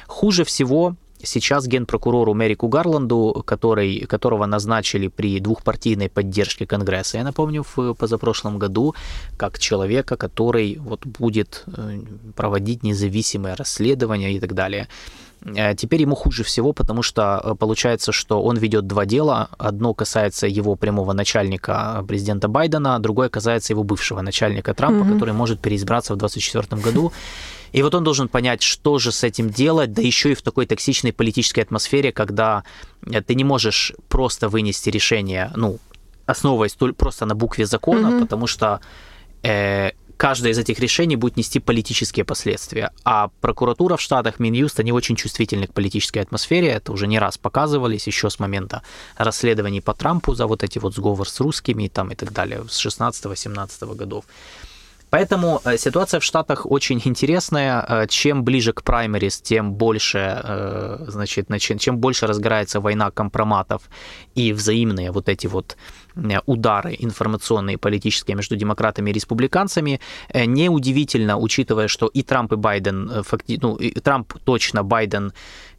[0.08, 7.66] Хуже всего Сейчас генпрокурору Мерику Гарланду, который, которого назначили при двухпартийной поддержке Конгресса, я напомню,
[7.76, 8.96] в позапрошлом году,
[9.38, 12.00] как человека, который вот будет э,
[12.36, 14.88] проводить независимое расследование и так далее.
[15.42, 19.50] Э, теперь ему хуже всего, потому что э, получается, что он ведет два дела.
[19.58, 25.14] Одно касается его прямого начальника президента Байдена, другое касается его бывшего начальника Трампа, mm-hmm.
[25.14, 27.12] который может переизбраться в 2024 году.
[27.72, 30.66] И вот он должен понять, что же с этим делать, да еще и в такой
[30.66, 32.64] токсичной политической атмосфере, когда
[33.06, 35.80] э, ты не можешь просто вынести решение, ну,
[36.26, 38.22] основываясь просто на букве закона, mm-hmm.
[38.22, 38.80] потому что
[39.44, 42.92] э, каждое из этих решений будет нести политические последствия.
[43.06, 46.68] А прокуратура в Штатах, Минюст, они очень чувствительны к политической атмосфере.
[46.68, 48.84] Это уже не раз показывались еще с момента
[49.16, 52.86] расследований по Трампу за вот эти вот сговор с русскими там, и так далее с
[52.86, 54.26] 16-17 годов.
[55.10, 57.86] Поэтому э, ситуация в Штатах очень интересная.
[57.88, 61.48] Э, чем ближе к праймерис, тем больше, э, значит,
[61.80, 63.90] чем больше разгорается война компроматов
[64.36, 65.78] и взаимные вот эти вот
[66.46, 70.02] удары информационные политические между демократами и республиканцами.
[70.34, 73.24] Неудивительно, учитывая, что и Трамп, и Байден,
[73.62, 75.32] ну, и Трамп точно, Байден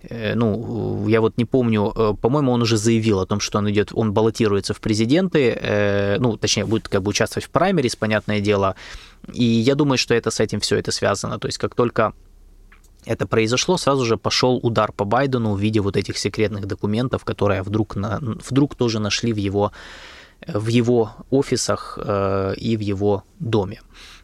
[0.09, 4.13] ну, я вот не помню, по-моему, он уже заявил о том, что он идет, он
[4.13, 8.77] баллотируется в президенты, ну, точнее, будет как бы участвовать в праймерис, понятное дело,
[9.33, 11.39] и я думаю, что это с этим все это связано.
[11.39, 12.15] То есть как только
[13.05, 17.63] это произошло, сразу же пошел удар по Байдену в виде вот этих секретных документов, которые
[17.63, 19.73] вдруг, на, вдруг тоже нашли в его,
[20.47, 23.81] в его офисах э, и в его доме.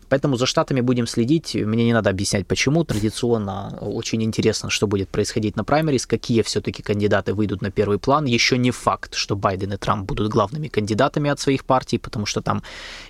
[0.08, 1.54] Поэтому за Штатами будем следить.
[1.54, 2.84] Мне не надо объяснять, почему.
[2.84, 8.24] Традиционно очень интересно, что будет происходить на праймерис, какие все-таки кандидаты выйдут на первый план.
[8.24, 12.40] Еще не факт, что Байден и Трамп будут главными кандидатами от своих партий, потому что
[12.40, 12.62] там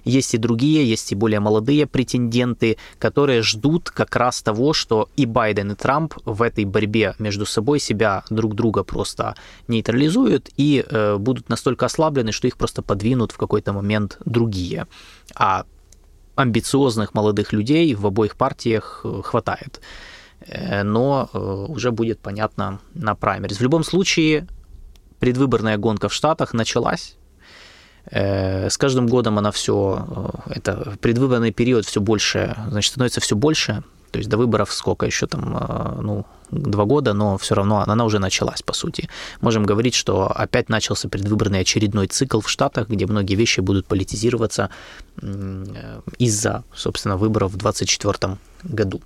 [0.05, 5.27] есть и другие, есть и более молодые претенденты, которые ждут как раз того, что и
[5.27, 9.35] Байден, и Трамп в этой борьбе между собой себя друг друга просто
[9.69, 14.87] нейтрализуют и э, будут настолько ослаблены, что их просто подвинут в какой-то момент другие.
[15.35, 15.65] А
[16.37, 19.81] амбициозных молодых людей в обоих партиях э, хватает.
[20.41, 23.59] Э, но э, уже будет понятно на праймерис.
[23.59, 24.47] В любом случае,
[25.19, 27.17] предвыборная гонка в Штатах началась.
[28.09, 33.83] С каждым годом она все, это предвыборный период все больше, значит, становится все больше.
[34.13, 38.19] То есть до выборов сколько еще там, ну, два года, но все равно она уже
[38.19, 39.09] началась, по сути.
[39.41, 44.71] Можем говорить, что опять начался предвыборный очередной цикл в Штатах, где многие вещи будут политизироваться
[46.19, 49.01] из-за, собственно, выборов в 2024 году.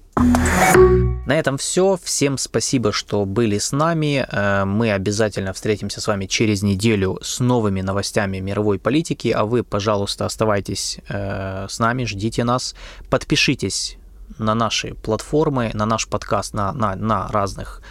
[1.27, 1.99] На этом все.
[2.03, 4.27] Всем спасибо, что были с нами.
[4.29, 9.29] Э, мы обязательно встретимся с вами через неделю с новыми новостями мировой политики.
[9.29, 12.75] А вы, пожалуйста, оставайтесь э, с нами, ждите нас.
[13.11, 14.00] Подпишитесь
[14.39, 17.83] на наши платформы, на наш подкаст на, на, на разных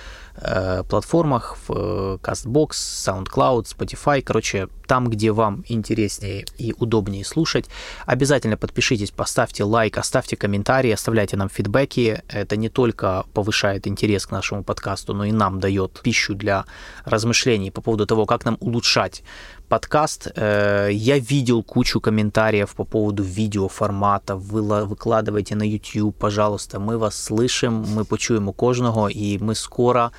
[0.42, 7.70] э, платформах, в э, CastBox, SoundCloud, Spotify, короче, там, где вам интереснее и удобнее слушать.
[8.06, 12.24] Обязательно подпишитесь, поставьте лайк, оставьте комментарии, оставляйте нам фидбэки.
[12.28, 16.66] Это не только повышает интерес к нашему подкасту, но и нам дает пищу для
[17.06, 19.24] размышлений по поводу того, как нам улучшать
[19.70, 20.32] подкаст.
[20.36, 24.36] Э, я видел кучу комментариев по поводу видеоформата.
[24.36, 26.80] Вы выкладывайте на YouTube, пожалуйста.
[26.80, 30.12] Мы вас слышим, мы почуем у кожного, и мы скоро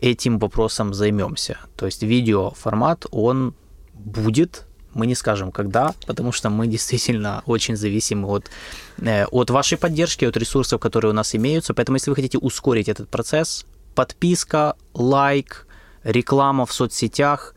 [0.00, 1.58] этим вопросом займемся.
[1.76, 3.54] То есть видеоформат, он
[3.94, 8.50] будет, мы не скажем когда, потому что мы действительно очень зависимы от,
[8.98, 11.74] э, от вашей поддержки, от ресурсов, которые у нас имеются.
[11.74, 15.66] Поэтому, если вы хотите ускорить этот процесс, подписка, лайк,
[16.04, 17.54] реклама в соцсетях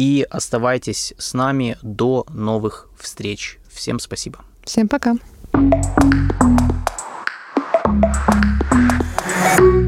[0.00, 3.58] и оставайтесь с нами до новых встреч.
[3.70, 4.38] Всем спасибо.
[4.64, 5.16] Всем пока.
[9.52, 9.79] thank you